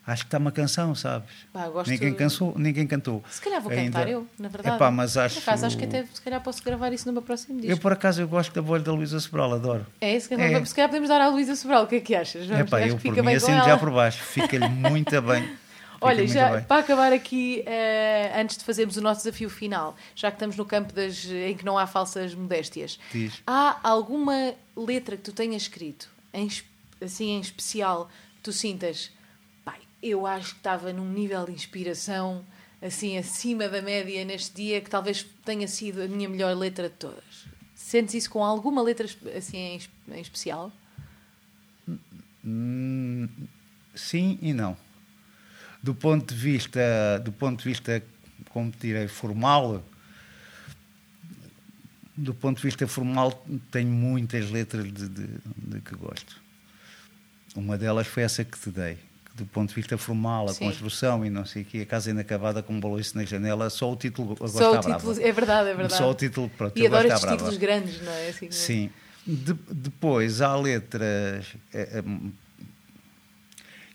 [0.06, 1.30] Acho que está uma canção, sabes?
[1.50, 3.24] Pá, ninguém, cansou, ninguém cantou.
[3.30, 4.76] Se calhar vou Ainda- cantar eu, na verdade.
[4.76, 7.22] Epá, mas Por acho- acaso, acho que até se calhar posso gravar isso no meu
[7.22, 7.72] próximo disco.
[7.72, 9.86] Eu, por acaso, eu gosto da voz da Luísa Sobral, adoro.
[10.02, 10.64] É, se calhar, É.
[10.64, 12.46] se calhar podemos dar à Luísa Sobral, o que é que achas?
[12.46, 13.66] Vamos, Epá, eu que por fica mim bem com assino ela.
[13.68, 14.22] já por baixo.
[14.22, 15.56] Fica-lhe muito bem.
[16.02, 16.64] Olha, já, bem.
[16.64, 20.66] para acabar aqui, eh, antes de fazermos o nosso desafio final, já que estamos no
[20.66, 23.40] campo das, em que não há falsas modéstias, Diz.
[23.46, 26.46] há alguma letra que tu tenhas escrito, em,
[27.02, 29.10] assim em especial, que tu sintas,
[30.10, 32.44] eu acho que estava num nível de inspiração
[32.82, 36.94] assim acima da média neste dia, que talvez tenha sido a minha melhor letra de
[36.96, 37.24] todas.
[37.74, 40.70] Sentes isso com alguma letra assim em, es- em especial?
[42.44, 43.28] Hum,
[43.94, 44.76] sim e não.
[45.82, 48.02] Do ponto de vista, do ponto de vista,
[48.50, 49.82] como direi, formal,
[52.16, 56.40] do ponto de vista formal, tenho muitas letras de, de- de que gosto.
[57.56, 58.98] Uma delas foi essa que te dei.
[59.34, 60.66] Do ponto de vista formal, a Sim.
[60.66, 63.92] construção e não sei o quê, a casa inacabada com um baloiço na janela, só
[63.92, 65.22] o título agora Só o está título, brava.
[65.28, 65.94] é verdade, é verdade.
[65.98, 67.58] Só o título, pronto, E de estes estar títulos brava.
[67.58, 68.28] grandes, não é?
[68.28, 68.90] Assim, Sim.
[69.26, 72.04] De- depois há letras eh, eh,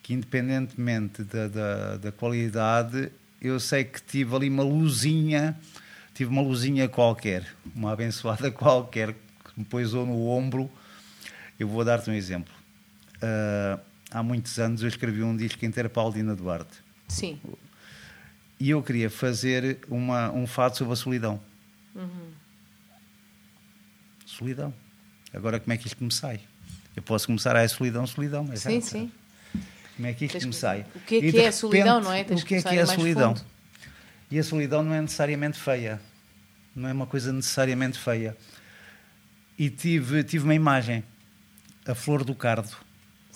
[0.04, 3.12] que, independentemente da, da, da qualidade,
[3.42, 5.58] eu sei que tive ali uma luzinha,
[6.14, 10.70] tive uma luzinha qualquer, uma abençoada qualquer, que me poisou no ombro.
[11.60, 12.54] Eu vou dar-te um exemplo.
[13.22, 13.80] Ah,
[14.12, 16.78] há muitos anos eu escrevi um disco inteiro para a Aldina Duarte.
[17.08, 17.40] Sim.
[18.60, 21.40] E eu queria fazer uma, um fado sobre a solidão.
[21.96, 22.32] Uhum.
[24.26, 24.74] Solidão.
[25.34, 26.40] Agora como é que isto me sai?
[26.96, 28.44] Eu posso começar a é solidão, solidão.
[28.44, 29.12] Mas Sim, ah, sim.
[29.96, 30.86] Como é que isto Tens me que- sai?
[30.96, 32.24] o que é que é a solidão, repente, não é?
[32.24, 33.36] Tens o que que é que é a solidão?
[33.36, 33.48] fundo.
[34.32, 36.00] E a solidão não é necessariamente feia.
[36.76, 38.38] Não é uma coisa necessariamente feia.
[39.58, 41.04] E tive, tive uma imagem.
[41.86, 42.70] A flor do cardo.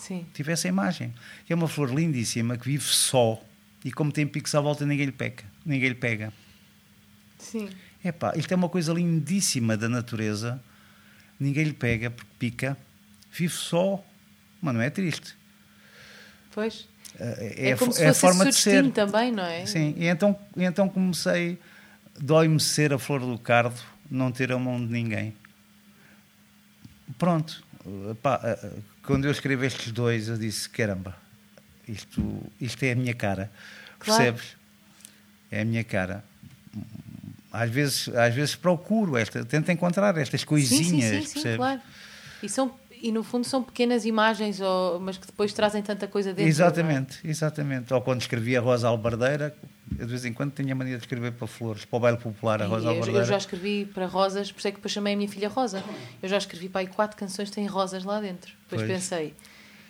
[0.06, 0.26] Sim.
[0.34, 1.14] Tive essa imagem.
[1.46, 3.42] Que é uma flor lindíssima que vive só.
[3.84, 5.44] E como tem picos à volta, ninguém lhe pega.
[5.64, 6.32] Ninguém lhe pega.
[7.38, 7.70] Sim.
[8.04, 10.62] Epá, isto é uma coisa lindíssima da natureza.
[11.40, 12.76] Ninguém lhe pega porque pica.
[13.32, 14.04] Vive só.
[14.60, 15.34] Mas não é triste.
[16.52, 16.86] Pois.
[17.18, 18.90] É, É, a como fo- se é a fosse forma de ser.
[18.92, 19.64] também, não é?
[19.66, 21.58] Sim, e então, e então comecei.
[22.20, 23.80] Dói-me ser a flor do cardo,
[24.10, 25.34] não ter a mão de ninguém.
[27.18, 27.63] Pronto.
[28.22, 28.70] Pá, eh,
[29.04, 31.16] quando eu escrevo estes dois, eu disse: caramba,
[31.86, 33.50] isto, isto é a minha cara.
[33.98, 34.22] Claro.
[34.22, 34.56] Percebes?
[35.50, 36.24] É a minha cara.
[37.52, 41.56] Às vezes, às vezes procuro, esta, tento encontrar estas coisinhas, sim, sim, sim, percebes?
[41.56, 41.80] claro.
[42.42, 42.74] E, são,
[43.04, 46.44] e no fundo são pequenas imagens, ou, mas que depois trazem tanta coisa dentro.
[46.44, 46.48] é?
[46.48, 47.92] Exatamente, exatamente.
[47.92, 49.54] Ou quando escrevi a Rosa Albardeira,
[49.98, 52.16] eu de vez em quando tinha a mania de escrever para flores, para o baile
[52.16, 53.20] popular, a Rosa eu, Albardeira.
[53.20, 55.84] eu já escrevi para rosas, por isso é que depois chamei a minha filha Rosa.
[56.22, 58.54] Eu já escrevi para aí quatro canções que têm rosas lá dentro.
[58.62, 58.92] Depois Pois.
[58.94, 59.34] pensei,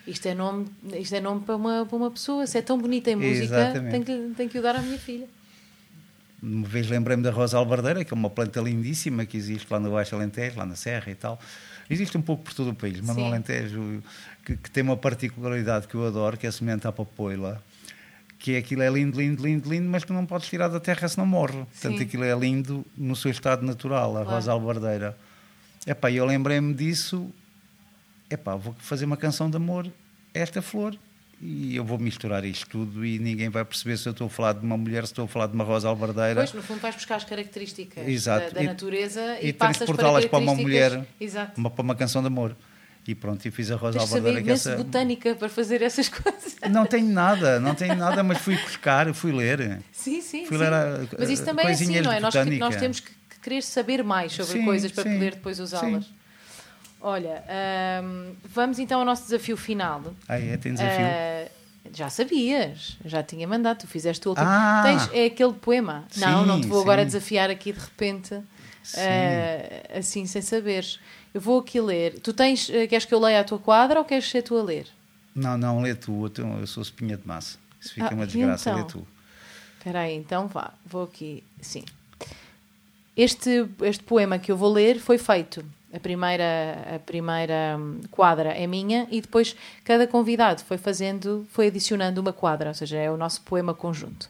[0.08, 3.12] isto é nome, isto é nome para, uma, para uma pessoa, se é tão bonita
[3.12, 5.28] em música, tenho que, tenho que o dar à minha filha.
[6.42, 9.92] Uma vez lembrei-me da Rosa Albardeira, que é uma planta lindíssima que existe lá no
[9.92, 11.38] Baixo Alentejo, lá na Serra e tal.
[11.88, 13.20] Existe um pouco por todo o país, mas Sim.
[13.22, 14.02] no Alentejo,
[14.44, 17.62] que, que tem uma particularidade que eu adoro, que é a semente à papoila.
[18.38, 21.08] Que é aquilo é lindo, lindo, lindo, lindo, mas que não podes tirar da terra
[21.08, 21.64] senão morre.
[21.64, 22.04] Portanto, Sim.
[22.04, 24.30] aquilo é lindo no seu estado natural, a Claro.
[24.30, 25.16] Rosa Albardeira.
[25.86, 27.30] Epá, eu lembrei-me disso.
[28.30, 30.96] Epá, vou fazer uma canção de amor a esta flor.
[31.46, 34.54] E eu vou misturar isto tudo e ninguém vai perceber se eu estou a falar
[34.54, 36.36] de uma mulher, se estou a falar de uma rosa albardeira.
[36.36, 38.46] Pois, no fundo, vais buscar as características Exato.
[38.46, 41.60] da, da E- natureza e, e para transportá-las para uma características- mulher, Exato.
[41.60, 42.56] uma, para uma canção de amor.
[43.06, 44.10] E pronto, e fiz a rosa Tens.
[44.10, 44.76] Que imenso essa...
[44.82, 46.56] botânica para fazer essas coisas.
[46.70, 49.82] Não tenho nada, não tenho nada, mas fui buscar, fui ler.
[49.92, 50.62] Sim, sim, Fui sim.
[50.64, 52.20] ler a- Mas isso também é assim, não é?
[52.20, 55.60] Nós, nós temos que, que querer saber mais sobre Sim, coisas para sim, poder depois
[55.60, 56.06] usá-las.
[57.04, 57.08] Sim.
[57.08, 57.44] Olha,
[58.02, 60.02] hum, vamos então ao nosso desafio final.
[60.28, 61.06] Ah, é, tem desafio.
[61.06, 61.48] Ah,
[61.92, 64.46] já sabias, já tinha mandado, tu fizeste o último.
[64.48, 64.82] Ah!
[64.84, 66.04] Tens, é aquele poema.
[66.16, 67.06] não, não te vou Sim, agora sim.
[67.06, 68.40] desafiar aqui de repente,
[68.82, 69.00] Sim.
[69.00, 70.98] ah, assim sem saberes.
[71.32, 72.20] Eu vou aqui ler.
[72.20, 74.62] Tu tens, ah, queres que eu leia a tua quadra ou queres ser tu a
[74.62, 74.86] ler?
[75.34, 77.58] Não, não, lê tu, eu, sou espinha de massa.
[77.80, 78.82] Isso fica Ah, uma desgraça, então?
[78.82, 79.06] lê tu.
[79.78, 81.44] Espera aí, então vá, vou aqui.
[81.60, 81.84] Sim.
[83.16, 85.64] Este, este poema que eu vou ler foi feito.
[85.94, 91.68] A primeira, a primeira hum, quadra é minha e depois cada convidado foi fazendo, foi
[91.68, 94.28] adicionando uma quadra, ou seja, é o nosso poema conjunto.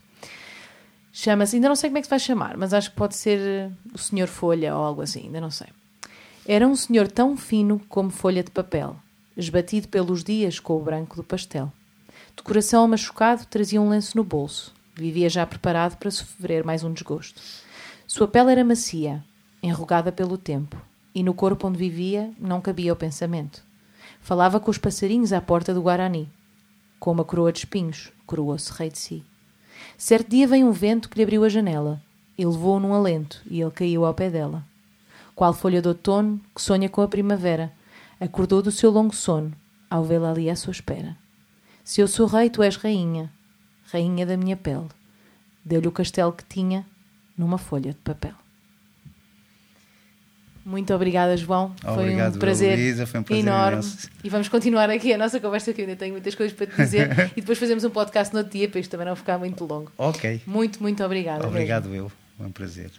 [1.10, 3.38] Chama-se, ainda não sei como é que se vai chamar, mas acho que pode ser
[3.38, 5.68] eh, o Senhor Folha ou algo assim, ainda não sei.
[6.46, 8.96] Era um senhor tão fino como folha de papel,
[9.34, 11.72] esbatido pelos dias com o branco do pastel.
[12.36, 14.74] De coração machucado, trazia um lenço no bolso.
[14.94, 17.40] Vivia já preparado para sofrer mais um desgosto.
[18.06, 19.24] Sua pele era macia,
[19.62, 20.76] enrugada pelo tempo,
[21.14, 23.62] e no corpo onde vivia não cabia o pensamento.
[24.20, 26.28] Falava com os passarinhos à porta do Guarani.
[26.98, 29.24] Com uma coroa de espinhos, coroou-se rei de si.
[29.96, 32.02] Certo dia veio um vento que lhe abriu a janela,
[32.36, 34.64] e levou-o num alento, e ele caiu ao pé dela.
[35.34, 37.72] Qual folha de outono que sonha com a primavera,
[38.20, 39.52] acordou do seu longo sono,
[39.90, 41.16] ao vê-la ali à sua espera.
[41.84, 43.30] Se eu sou rei, tu és rainha,
[43.92, 44.88] rainha da minha pele.
[45.64, 46.86] Deu-lhe o castelo que tinha
[47.36, 48.43] numa folha de papel.
[50.64, 51.74] Muito obrigada, João.
[51.82, 53.72] foi Obrigado, um prazer, Luísa, foi um prazer enorme.
[53.72, 54.08] imenso.
[54.22, 56.76] E vamos continuar aqui a nossa conversa, que eu ainda tenho muitas coisas para te
[56.76, 57.30] dizer.
[57.36, 59.92] e depois fazemos um podcast no outro dia, para isto também não ficar muito longo.
[59.98, 60.40] Ok.
[60.46, 61.38] Muito, muito obrigada.
[61.40, 61.50] mesmo.
[61.50, 62.90] Obrigado eu, foi um prazer.